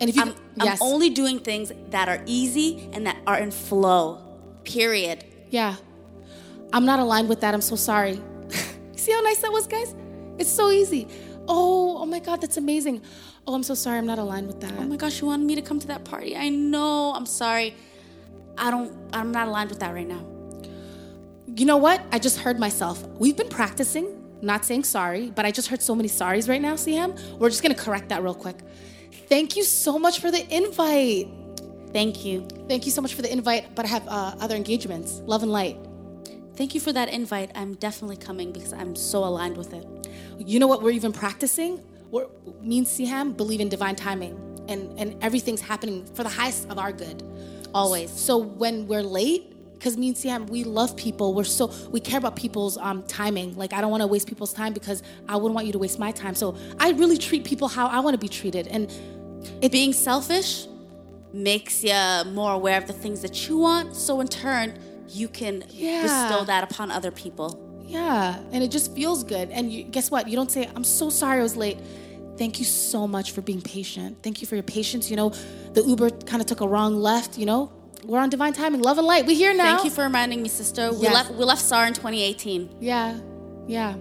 And 0.00 0.08
if 0.08 0.16
you 0.16 0.22
I'm, 0.22 0.34
I'm 0.60 0.78
only 0.80 1.10
doing 1.10 1.40
things 1.40 1.72
that 1.90 2.08
are 2.08 2.22
easy 2.26 2.88
and 2.92 3.06
that 3.06 3.16
are 3.26 3.38
in 3.38 3.50
flow. 3.50 4.22
Period. 4.64 5.24
Yeah. 5.50 5.76
I'm 6.72 6.84
not 6.84 6.98
aligned 6.98 7.28
with 7.28 7.40
that. 7.40 7.54
I'm 7.54 7.60
so 7.60 7.76
sorry. 7.76 8.20
See 8.96 9.12
how 9.12 9.20
nice 9.20 9.38
that 9.38 9.50
was, 9.52 9.66
guys? 9.66 9.94
It's 10.38 10.50
so 10.50 10.70
easy. 10.70 11.08
Oh, 11.48 11.98
oh 11.98 12.06
my 12.06 12.20
God, 12.20 12.40
that's 12.40 12.58
amazing. 12.58 13.02
Oh, 13.46 13.54
I'm 13.54 13.62
so 13.62 13.74
sorry. 13.74 13.98
I'm 13.98 14.06
not 14.06 14.18
aligned 14.18 14.46
with 14.46 14.60
that. 14.60 14.72
Oh 14.78 14.84
my 14.84 14.96
gosh, 14.96 15.20
you 15.20 15.26
wanted 15.26 15.46
me 15.46 15.54
to 15.54 15.62
come 15.62 15.80
to 15.80 15.86
that 15.88 16.04
party. 16.04 16.36
I 16.36 16.50
know. 16.50 17.12
I'm 17.14 17.26
sorry. 17.26 17.74
I 18.58 18.70
don't 18.70 18.92
I'm 19.12 19.32
not 19.32 19.48
aligned 19.48 19.70
with 19.70 19.80
that 19.80 19.94
right 19.94 20.06
now. 20.06 20.24
You 21.46 21.64
know 21.64 21.78
what? 21.78 22.02
I 22.12 22.18
just 22.18 22.38
heard 22.38 22.58
myself. 22.58 23.02
We've 23.18 23.36
been 23.36 23.48
practicing, 23.48 24.06
not 24.42 24.64
saying 24.64 24.84
sorry, 24.84 25.30
but 25.30 25.46
I 25.46 25.50
just 25.50 25.68
heard 25.68 25.80
so 25.80 25.94
many 25.94 26.08
sorries 26.08 26.48
right 26.48 26.60
now, 26.60 26.74
Siham. 26.74 27.38
We're 27.38 27.48
just 27.48 27.62
gonna 27.62 27.74
correct 27.74 28.10
that 28.10 28.22
real 28.22 28.34
quick. 28.34 28.56
Thank 29.28 29.56
you 29.56 29.62
so 29.62 29.98
much 29.98 30.20
for 30.20 30.30
the 30.30 30.42
invite. 30.54 31.28
Thank 31.92 32.24
you. 32.24 32.46
Thank 32.66 32.86
you 32.86 32.92
so 32.92 33.02
much 33.02 33.12
for 33.12 33.20
the 33.20 33.30
invite, 33.30 33.74
but 33.74 33.84
I 33.84 33.88
have 33.88 34.08
uh, 34.08 34.34
other 34.40 34.56
engagements. 34.56 35.20
Love 35.26 35.42
and 35.42 35.52
light. 35.52 35.76
Thank 36.54 36.74
you 36.74 36.80
for 36.80 36.94
that 36.94 37.10
invite. 37.10 37.50
I'm 37.54 37.74
definitely 37.74 38.16
coming 38.16 38.52
because 38.52 38.72
I'm 38.72 38.96
so 38.96 39.24
aligned 39.24 39.58
with 39.58 39.74
it. 39.74 39.86
You 40.38 40.58
know 40.58 40.66
what 40.66 40.82
we're 40.82 40.92
even 40.92 41.12
practicing? 41.12 41.82
We're, 42.10 42.26
me 42.62 42.78
and 42.78 42.86
Siham 42.86 43.36
believe 43.36 43.60
in 43.60 43.68
divine 43.68 43.96
timing, 43.96 44.64
and, 44.66 44.98
and 44.98 45.22
everything's 45.22 45.60
happening 45.60 46.06
for 46.14 46.22
the 46.22 46.30
highest 46.30 46.70
of 46.70 46.78
our 46.78 46.90
good. 46.90 47.22
Always. 47.74 48.10
So 48.10 48.38
when 48.38 48.86
we're 48.86 49.02
late, 49.02 49.54
because 49.78 49.96
me 49.96 50.08
and 50.08 50.16
Siham, 50.16 50.48
we 50.48 50.64
love 50.64 50.96
people. 50.96 51.34
We're 51.34 51.44
so 51.44 51.72
we 51.90 52.00
care 52.00 52.18
about 52.18 52.34
people's 52.34 52.78
um, 52.78 53.02
timing. 53.04 53.56
Like 53.56 53.72
I 53.72 53.80
don't 53.80 53.90
want 53.90 54.00
to 54.00 54.06
waste 54.06 54.26
people's 54.26 54.52
time 54.52 54.72
because 54.72 55.02
I 55.28 55.36
wouldn't 55.36 55.54
want 55.54 55.66
you 55.66 55.72
to 55.72 55.78
waste 55.78 55.98
my 55.98 56.12
time. 56.12 56.34
So 56.34 56.56
I 56.80 56.90
really 56.92 57.18
treat 57.18 57.44
people 57.44 57.68
how 57.68 57.86
I 57.86 58.00
want 58.00 58.14
to 58.14 58.18
be 58.18 58.28
treated. 58.28 58.66
And 58.68 58.90
It 59.60 59.72
being 59.72 59.92
selfish 59.92 60.66
makes 61.32 61.84
you 61.84 61.94
more 62.32 62.52
aware 62.52 62.78
of 62.78 62.86
the 62.86 62.92
things 62.92 63.20
that 63.22 63.48
you 63.48 63.58
want. 63.58 63.94
So 63.96 64.20
in 64.20 64.28
turn, 64.28 64.78
you 65.08 65.28
can 65.28 65.64
Yeah. 65.70 66.02
bestow 66.02 66.44
that 66.44 66.64
upon 66.64 66.90
other 66.90 67.10
people. 67.10 67.64
yeah, 67.86 68.36
and 68.52 68.62
it 68.62 68.70
just 68.70 68.94
feels 68.94 69.24
good. 69.24 69.48
And 69.50 69.72
you, 69.72 69.82
guess 69.84 70.10
what? 70.10 70.28
You 70.28 70.36
don't 70.36 70.50
say, 70.50 70.68
"I'm 70.76 70.84
so 70.84 71.08
sorry 71.08 71.40
I 71.40 71.42
was 71.42 71.56
late." 71.56 71.78
Thank 72.36 72.58
you 72.60 72.66
so 72.66 73.08
much 73.08 73.32
for 73.32 73.40
being 73.40 73.62
patient. 73.62 74.18
Thank 74.22 74.42
you 74.42 74.46
for 74.46 74.56
your 74.56 74.62
patience. 74.78 75.10
You 75.10 75.16
know, 75.16 75.32
the 75.72 75.82
Uber 75.82 76.10
kind 76.30 76.40
of 76.42 76.46
took 76.46 76.60
a 76.60 76.68
wrong 76.68 77.00
left. 77.00 77.38
You 77.38 77.46
know, 77.46 77.72
we're 78.04 78.18
on 78.20 78.28
divine 78.28 78.52
timing, 78.52 78.82
love 78.82 78.98
and 78.98 79.06
light. 79.06 79.24
We 79.26 79.34
here 79.34 79.54
now. 79.54 79.64
Thank 79.76 79.84
you 79.86 79.90
for 79.90 80.02
reminding 80.04 80.42
me, 80.42 80.50
sister. 80.50 80.92
We 80.92 81.08
left 81.08 81.30
we 81.32 81.44
left 81.46 81.62
SAR 81.62 81.86
in 81.86 81.94
2018. 81.94 82.68
Yeah, 82.78 83.16
yeah. 83.66 83.94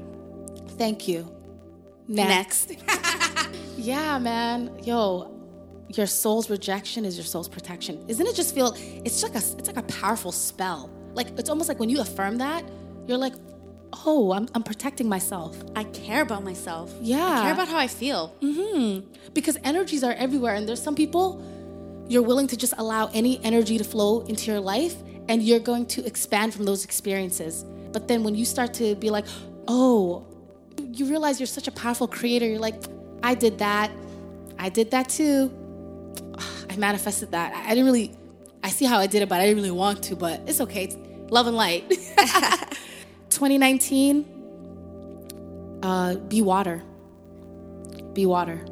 Thank 0.77 1.07
you. 1.07 1.31
Next. 2.09 2.73
Yeah, 3.77 4.17
man. 4.19 4.71
Yo, 4.83 5.31
your 5.89 6.07
soul's 6.07 6.49
rejection 6.49 7.05
is 7.05 7.15
your 7.17 7.25
soul's 7.25 7.47
protection. 7.47 8.03
Isn't 8.07 8.25
it 8.27 8.35
just 8.35 8.53
feel 8.53 8.75
it's 9.05 9.23
like 9.23 9.35
a 9.35 9.37
it's 9.59 9.67
like 9.67 9.77
a 9.77 9.83
powerful 9.83 10.31
spell. 10.31 10.89
Like 11.13 11.27
it's 11.37 11.49
almost 11.49 11.69
like 11.69 11.79
when 11.79 11.89
you 11.89 11.99
affirm 12.01 12.37
that, 12.39 12.63
you're 13.07 13.17
like, 13.17 13.33
"Oh, 14.05 14.31
I'm 14.33 14.47
I'm 14.55 14.63
protecting 14.63 15.07
myself." 15.07 15.55
I 15.75 15.83
care 15.85 16.21
about 16.21 16.43
myself. 16.43 16.93
Yeah. 17.01 17.39
I 17.39 17.41
care 17.43 17.53
about 17.53 17.67
how 17.67 17.77
I 17.77 17.87
feel. 17.87 18.33
Mhm. 18.41 19.05
Because 19.33 19.57
energies 19.63 20.03
are 20.03 20.13
everywhere 20.13 20.55
and 20.55 20.67
there's 20.67 20.81
some 20.81 20.95
people 20.95 21.41
you're 22.09 22.23
willing 22.23 22.47
to 22.47 22.55
just 22.57 22.73
allow 22.77 23.09
any 23.13 23.39
energy 23.43 23.77
to 23.77 23.83
flow 23.83 24.21
into 24.21 24.49
your 24.51 24.61
life 24.61 24.95
and 25.29 25.43
you're 25.43 25.59
going 25.59 25.85
to 25.85 26.05
expand 26.05 26.53
from 26.53 26.63
those 26.65 26.85
experiences. 26.85 27.65
But 27.91 28.07
then 28.07 28.23
when 28.23 28.33
you 28.35 28.45
start 28.45 28.73
to 28.75 28.95
be 28.95 29.09
like, 29.09 29.25
"Oh, 29.67 30.25
you 30.93 31.05
realize 31.05 31.39
you're 31.39 31.47
such 31.59 31.67
a 31.67 31.71
powerful 31.71 32.07
creator." 32.07 32.45
You're 32.47 32.59
like, 32.59 32.81
"I 33.23 33.35
did 33.35 33.59
that. 33.59 33.91
I 34.57 34.69
did 34.69 34.91
that 34.91 35.09
too." 35.09 35.51
I 36.69 36.75
manifested 36.75 37.31
that. 37.31 37.53
I 37.53 37.69
didn't 37.69 37.85
really, 37.85 38.11
I 38.63 38.69
see 38.69 38.85
how 38.85 38.99
I 38.99 39.07
did 39.07 39.21
it, 39.21 39.29
but 39.29 39.41
I 39.41 39.45
didn't 39.45 39.57
really 39.57 39.71
want 39.71 40.03
to, 40.03 40.15
but 40.15 40.41
it's 40.47 40.61
okay. 40.61 40.85
It's 40.85 40.97
love 41.31 41.47
and 41.47 41.55
light. 41.55 41.89
2019, 43.29 45.79
uh, 45.83 46.15
be 46.15 46.41
water. 46.41 46.81
Be 48.13 48.25
water. 48.25 48.65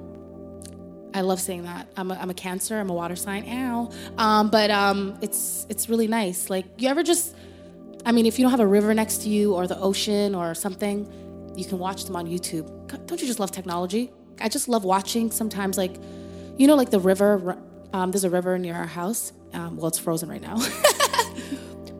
I 1.13 1.21
love 1.21 1.39
saying 1.39 1.63
that. 1.63 1.87
I'm 1.95 2.11
a, 2.11 2.15
I'm 2.15 2.29
a 2.29 2.33
Cancer. 2.33 2.77
I'm 2.77 2.89
a 2.89 2.93
water 2.93 3.15
sign. 3.15 3.47
Ow. 3.47 3.89
Um, 4.17 4.49
but 4.49 4.69
um, 4.69 5.17
it's 5.21 5.65
it's 5.69 5.87
really 5.87 6.07
nice. 6.07 6.49
Like 6.49 6.65
you 6.77 6.89
ever 6.89 7.03
just, 7.03 7.35
I 8.05 8.11
mean, 8.11 8.25
if 8.25 8.37
you 8.37 8.43
don't 8.43 8.51
have 8.51 8.59
a 8.59 8.67
river 8.67 8.93
next 8.93 9.21
to 9.23 9.29
you 9.29 9.53
or 9.53 9.65
the 9.65 9.79
ocean 9.79 10.35
or 10.35 10.53
something, 10.53 11.07
you 11.55 11.63
can 11.63 11.79
watch 11.79 12.03
them 12.03 12.17
on 12.17 12.27
YouTube. 12.27 12.67
Don't 13.07 13.21
you 13.21 13.27
just 13.27 13.39
love 13.39 13.51
technology? 13.51 14.11
I 14.39 14.49
just 14.49 14.67
love 14.67 14.83
watching. 14.83 15.31
Sometimes, 15.31 15.77
like, 15.77 15.95
you 16.57 16.67
know, 16.67 16.75
like 16.75 16.89
the 16.89 16.99
river. 16.99 17.57
Um, 17.93 18.11
there's 18.11 18.25
a 18.25 18.29
river 18.29 18.57
near 18.57 18.75
our 18.75 18.87
house. 18.87 19.31
Um, 19.53 19.77
well, 19.77 19.87
it's 19.87 19.99
frozen 19.99 20.29
right 20.29 20.41
now. 20.41 20.57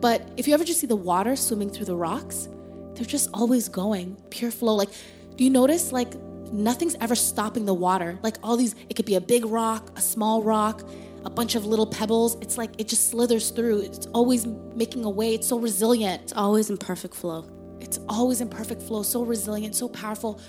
But 0.00 0.28
if 0.36 0.46
you 0.46 0.54
ever 0.54 0.64
just 0.64 0.80
see 0.80 0.86
the 0.86 0.96
water 0.96 1.36
swimming 1.36 1.70
through 1.70 1.86
the 1.86 1.96
rocks, 1.96 2.48
they're 2.94 3.04
just 3.04 3.28
always 3.34 3.68
going, 3.68 4.16
pure 4.30 4.50
flow. 4.50 4.74
Like, 4.74 4.90
do 5.36 5.44
you 5.44 5.50
notice 5.50 5.92
like 5.92 6.14
nothing's 6.52 6.94
ever 7.00 7.14
stopping 7.14 7.64
the 7.64 7.74
water? 7.74 8.18
Like 8.22 8.36
all 8.42 8.56
these, 8.56 8.74
it 8.88 8.94
could 8.94 9.06
be 9.06 9.16
a 9.16 9.20
big 9.20 9.44
rock, 9.46 9.90
a 9.96 10.00
small 10.00 10.42
rock, 10.42 10.88
a 11.24 11.30
bunch 11.30 11.54
of 11.54 11.66
little 11.66 11.86
pebbles. 11.86 12.36
It's 12.40 12.58
like 12.58 12.70
it 12.78 12.88
just 12.88 13.10
slithers 13.10 13.50
through. 13.50 13.80
It's 13.80 14.06
always 14.14 14.46
making 14.46 15.04
a 15.04 15.10
way. 15.10 15.34
It's 15.34 15.48
so 15.48 15.58
resilient. 15.58 16.22
It's 16.22 16.32
always 16.34 16.70
in 16.70 16.76
perfect 16.76 17.14
flow. 17.14 17.44
It's 17.80 17.98
always 18.08 18.40
in 18.40 18.48
perfect 18.48 18.82
flow, 18.82 19.02
so 19.02 19.22
resilient, 19.22 19.74
so 19.74 19.88
powerful. 19.88 20.40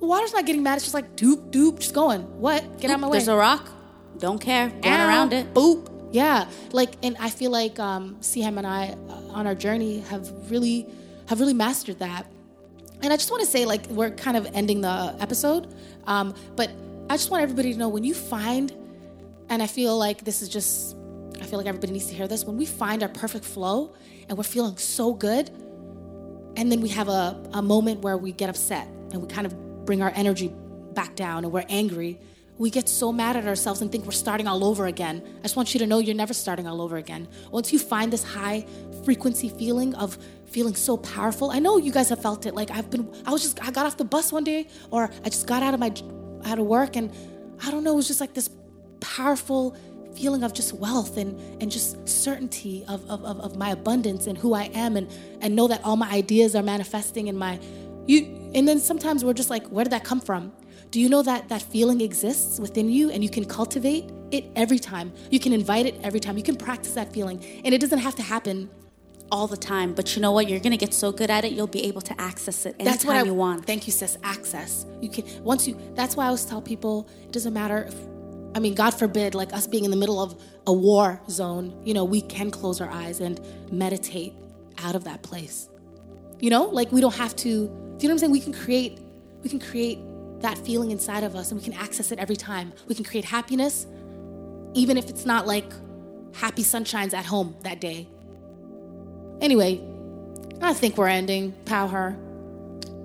The 0.00 0.06
water's 0.06 0.32
not 0.32 0.46
getting 0.46 0.62
mad. 0.62 0.76
It's 0.76 0.84
just 0.84 0.94
like 0.94 1.16
doop, 1.16 1.50
doop, 1.50 1.78
just 1.78 1.94
going. 1.94 2.22
What? 2.40 2.78
Get 2.80 2.90
out 2.90 2.94
of 2.94 3.00
my 3.00 3.08
way. 3.08 3.18
There's 3.18 3.28
a 3.28 3.36
rock. 3.36 3.68
Don't 4.18 4.40
care. 4.40 4.68
Going 4.68 4.94
Ow, 4.94 5.08
around 5.08 5.32
it. 5.32 5.52
Boop. 5.52 5.92
Yeah, 6.12 6.48
like, 6.70 6.94
and 7.02 7.16
I 7.18 7.28
feel 7.28 7.50
like 7.50 7.78
um, 7.78 8.16
Siham 8.20 8.56
and 8.56 8.66
I 8.66 8.96
uh, 9.08 9.32
on 9.32 9.46
our 9.46 9.56
journey 9.56 10.00
have 10.08 10.50
really, 10.50 10.86
have 11.28 11.40
really 11.40 11.52
mastered 11.52 11.98
that. 11.98 12.26
And 13.02 13.12
I 13.12 13.16
just 13.16 13.30
want 13.30 13.42
to 13.42 13.46
say, 13.46 13.66
like, 13.66 13.86
we're 13.88 14.12
kind 14.12 14.36
of 14.36 14.46
ending 14.54 14.80
the 14.80 15.14
episode, 15.20 15.74
um, 16.06 16.34
but 16.54 16.70
I 17.10 17.16
just 17.16 17.30
want 17.30 17.42
everybody 17.42 17.72
to 17.72 17.78
know 17.78 17.88
when 17.88 18.04
you 18.04 18.14
find, 18.14 18.72
and 19.50 19.62
I 19.62 19.66
feel 19.66 19.98
like 19.98 20.24
this 20.24 20.40
is 20.40 20.48
just, 20.48 20.96
I 21.40 21.44
feel 21.44 21.58
like 21.58 21.66
everybody 21.66 21.92
needs 21.92 22.06
to 22.06 22.14
hear 22.14 22.28
this. 22.28 22.44
When 22.44 22.56
we 22.56 22.64
find 22.64 23.02
our 23.02 23.10
perfect 23.10 23.44
flow 23.44 23.92
and 24.28 24.38
we're 24.38 24.44
feeling 24.44 24.76
so 24.78 25.12
good, 25.12 25.50
and 26.56 26.72
then 26.72 26.80
we 26.80 26.88
have 26.90 27.08
a, 27.08 27.38
a 27.52 27.60
moment 27.60 28.00
where 28.00 28.16
we 28.16 28.32
get 28.32 28.48
upset 28.48 28.86
and 29.12 29.20
we 29.20 29.28
kind 29.28 29.46
of 29.46 29.54
bring 29.86 30.02
our 30.02 30.12
energy 30.14 30.52
back 30.92 31.14
down 31.14 31.44
and 31.44 31.52
we're 31.52 31.64
angry. 31.68 32.18
We 32.58 32.70
get 32.70 32.88
so 32.88 33.12
mad 33.12 33.36
at 33.36 33.46
ourselves 33.46 33.82
and 33.82 33.92
think 33.92 34.04
we're 34.04 34.12
starting 34.12 34.48
all 34.48 34.64
over 34.64 34.86
again. 34.86 35.22
I 35.38 35.42
just 35.42 35.56
want 35.56 35.74
you 35.74 35.80
to 35.80 35.86
know 35.86 35.98
you're 35.98 36.14
never 36.14 36.34
starting 36.34 36.66
all 36.66 36.80
over 36.80 36.96
again. 36.96 37.28
Once 37.50 37.72
you 37.72 37.78
find 37.78 38.12
this 38.12 38.24
high 38.24 38.66
frequency 39.04 39.48
feeling 39.48 39.94
of 39.94 40.18
feeling 40.46 40.74
so 40.74 40.96
powerful, 40.96 41.50
I 41.50 41.58
know 41.58 41.76
you 41.76 41.92
guys 41.92 42.08
have 42.08 42.20
felt 42.20 42.46
it. 42.46 42.54
Like 42.54 42.70
I've 42.70 42.90
been, 42.90 43.14
I 43.26 43.30
was 43.30 43.42
just, 43.42 43.62
I 43.62 43.70
got 43.70 43.86
off 43.86 43.96
the 43.98 44.04
bus 44.04 44.32
one 44.32 44.44
day 44.44 44.68
or 44.90 45.10
I 45.24 45.28
just 45.28 45.46
got 45.46 45.62
out 45.62 45.74
of 45.74 45.80
my, 45.80 45.92
out 46.44 46.58
of 46.58 46.66
work 46.66 46.96
and 46.96 47.12
I 47.62 47.70
don't 47.70 47.84
know, 47.84 47.92
it 47.92 47.96
was 47.96 48.08
just 48.08 48.20
like 48.20 48.34
this 48.34 48.50
powerful 49.00 49.76
feeling 50.14 50.42
of 50.42 50.54
just 50.54 50.72
wealth 50.72 51.18
and, 51.18 51.38
and 51.60 51.70
just 51.70 52.08
certainty 52.08 52.84
of, 52.88 53.08
of, 53.10 53.22
of, 53.22 53.38
of 53.40 53.56
my 53.56 53.70
abundance 53.70 54.26
and 54.26 54.38
who 54.38 54.54
I 54.54 54.64
am 54.72 54.96
and, 54.96 55.10
and 55.42 55.54
know 55.54 55.68
that 55.68 55.84
all 55.84 55.96
my 55.96 56.10
ideas 56.10 56.56
are 56.56 56.62
manifesting 56.62 57.28
in 57.28 57.36
my 57.36 57.60
you 58.06 58.45
and 58.56 58.66
then 58.66 58.80
sometimes 58.80 59.24
we're 59.24 59.34
just 59.34 59.50
like, 59.50 59.66
where 59.68 59.84
did 59.84 59.92
that 59.92 60.02
come 60.02 60.20
from? 60.20 60.52
Do 60.90 61.00
you 61.00 61.08
know 61.08 61.22
that 61.22 61.50
that 61.50 61.60
feeling 61.60 62.00
exists 62.00 62.58
within 62.58 62.88
you 62.88 63.10
and 63.10 63.22
you 63.22 63.28
can 63.28 63.44
cultivate 63.44 64.10
it 64.30 64.46
every 64.56 64.78
time? 64.78 65.12
You 65.30 65.38
can 65.38 65.52
invite 65.52 65.84
it 65.84 66.00
every 66.02 66.20
time. 66.20 66.38
You 66.38 66.42
can 66.42 66.56
practice 66.56 66.94
that 66.94 67.12
feeling. 67.12 67.44
And 67.64 67.74
it 67.74 67.80
doesn't 67.80 67.98
have 67.98 68.14
to 68.16 68.22
happen 68.22 68.70
all 69.30 69.46
the 69.46 69.56
time. 69.58 69.92
But 69.92 70.16
you 70.16 70.22
know 70.22 70.32
what? 70.32 70.48
You're 70.48 70.60
gonna 70.60 70.78
get 70.78 70.94
so 70.94 71.12
good 71.12 71.30
at 71.30 71.44
it, 71.44 71.52
you'll 71.52 71.66
be 71.66 71.84
able 71.84 72.00
to 72.00 72.18
access 72.18 72.64
it 72.64 72.76
anytime 72.78 72.92
that's 72.92 73.04
what 73.04 73.16
I, 73.16 73.22
you 73.24 73.34
want. 73.34 73.66
Thank 73.66 73.86
you, 73.86 73.92
sis. 73.92 74.16
Access. 74.22 74.86
You 75.02 75.10
can 75.10 75.24
once 75.44 75.68
you. 75.68 75.78
That's 75.94 76.16
why 76.16 76.24
I 76.24 76.26
always 76.28 76.44
tell 76.44 76.62
people 76.62 77.08
it 77.22 77.32
doesn't 77.32 77.52
matter 77.52 77.84
if. 77.88 77.94
I 78.54 78.58
mean, 78.58 78.74
God 78.74 78.92
forbid, 78.92 79.34
like 79.34 79.52
us 79.52 79.66
being 79.66 79.84
in 79.84 79.90
the 79.90 79.98
middle 79.98 80.18
of 80.18 80.40
a 80.66 80.72
war 80.72 81.20
zone. 81.28 81.78
You 81.84 81.92
know, 81.92 82.04
we 82.04 82.22
can 82.22 82.50
close 82.50 82.80
our 82.80 82.88
eyes 82.88 83.20
and 83.20 83.38
meditate 83.70 84.32
out 84.78 84.94
of 84.94 85.04
that 85.04 85.22
place. 85.22 85.68
You 86.40 86.48
know, 86.48 86.64
like 86.64 86.90
we 86.90 87.02
don't 87.02 87.14
have 87.16 87.36
to. 87.36 87.85
Do 87.98 88.02
you 88.02 88.08
know 88.08 88.14
what 88.14 88.16
I'm 88.16 88.18
saying? 88.18 88.32
We 88.32 88.40
can 88.40 88.52
create. 88.52 88.98
We 89.42 89.48
can 89.48 89.60
create 89.60 89.98
that 90.40 90.58
feeling 90.58 90.90
inside 90.90 91.24
of 91.24 91.34
us, 91.34 91.50
and 91.50 91.60
we 91.60 91.64
can 91.64 91.74
access 91.74 92.12
it 92.12 92.18
every 92.18 92.36
time. 92.36 92.72
We 92.88 92.94
can 92.94 93.04
create 93.04 93.24
happiness, 93.24 93.86
even 94.74 94.96
if 94.96 95.08
it's 95.08 95.24
not 95.24 95.46
like 95.46 95.72
happy 96.34 96.62
sunshines 96.62 97.14
at 97.14 97.24
home 97.24 97.56
that 97.62 97.80
day. 97.80 98.08
Anyway, 99.40 99.80
I 100.60 100.74
think 100.74 100.96
we're 100.96 101.08
ending. 101.08 101.52
Pow 101.64 101.86
her. 101.88 102.16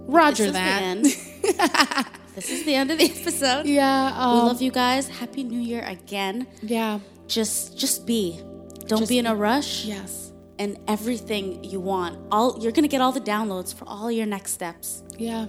Roger 0.07 0.43
this 0.43 0.47
is 0.47 0.53
that. 0.53 0.79
the 0.79 0.85
end. 0.85 1.05
this 2.35 2.49
is 2.49 2.65
the 2.65 2.75
end 2.75 2.91
of 2.91 2.97
the 2.97 3.05
episode. 3.05 3.65
Yeah. 3.65 4.13
Um, 4.15 4.33
we 4.33 4.41
love 4.47 4.61
you 4.61 4.71
guys. 4.71 5.07
Happy 5.07 5.43
New 5.43 5.59
Year 5.59 5.83
again. 5.85 6.47
Yeah. 6.61 6.99
Just 7.27 7.77
just 7.77 8.05
be. 8.05 8.39
Don't 8.87 8.99
Just 8.99 9.09
be 9.09 9.19
in 9.19 9.27
a 9.27 9.35
rush. 9.35 9.85
Yes. 9.85 10.30
And 10.61 10.77
everything 10.87 11.63
you 11.63 11.79
want. 11.79 12.19
All 12.31 12.59
you're 12.61 12.71
gonna 12.71 12.87
get 12.87 13.01
all 13.01 13.11
the 13.11 13.19
downloads 13.19 13.73
for 13.73 13.85
all 13.87 14.11
your 14.11 14.27
next 14.27 14.51
steps. 14.51 15.01
Yeah. 15.17 15.47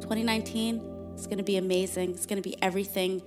2019 0.00 1.14
is 1.18 1.26
gonna 1.26 1.42
be 1.42 1.58
amazing. 1.58 2.12
It's 2.12 2.24
gonna 2.24 2.40
be 2.40 2.56
everything 2.62 3.20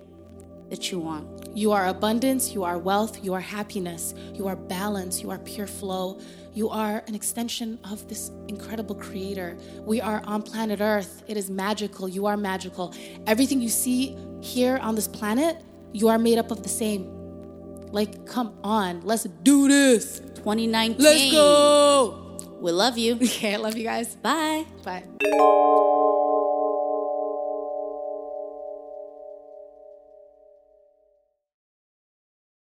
that 0.71 0.91
you 0.91 0.97
want. 0.97 1.56
You 1.56 1.73
are 1.73 1.86
abundance, 1.89 2.54
you 2.56 2.63
are 2.63 2.80
wealth, 2.80 3.23
you 3.23 3.36
are 3.36 3.39
happiness, 3.39 4.15
you 4.34 4.47
are 4.47 4.56
balance, 4.56 5.21
you 5.21 5.30
are 5.30 5.38
pure 5.38 5.67
flow. 5.67 6.19
You 6.56 6.69
are 6.69 7.04
an 7.08 7.13
extension 7.13 7.78
of 7.84 8.08
this 8.10 8.32
incredible 8.47 8.95
creator. 8.95 9.60
We 9.86 10.02
are 10.02 10.23
on 10.26 10.41
planet 10.41 10.82
Earth. 10.82 11.21
It 11.28 11.38
is 11.38 11.52
magical. 11.52 12.10
You 12.10 12.26
are 12.26 12.36
magical. 12.36 12.95
Everything 13.28 13.62
you 13.62 13.69
see 13.69 14.17
here 14.41 14.78
on 14.78 14.95
this 14.95 15.08
planet, 15.08 15.63
you 15.93 16.08
are 16.08 16.17
made 16.17 16.39
up 16.39 16.50
of 16.50 16.63
the 16.63 16.69
same. 16.69 17.13
Like, 17.91 18.26
come 18.26 18.58
on, 18.63 19.02
let's 19.02 19.26
do 19.43 19.67
this. 19.67 20.21
2019. 20.38 21.04
Let's 21.04 21.32
go. 21.32 22.38
We 22.62 22.71
love 22.71 22.97
you. 22.97 23.15
Okay, 23.21 23.54
I 23.54 23.58
love 23.58 23.76
you 23.78 23.84
guys. 23.84 24.15
Bye. 24.15 24.65
Bye. 24.84 25.04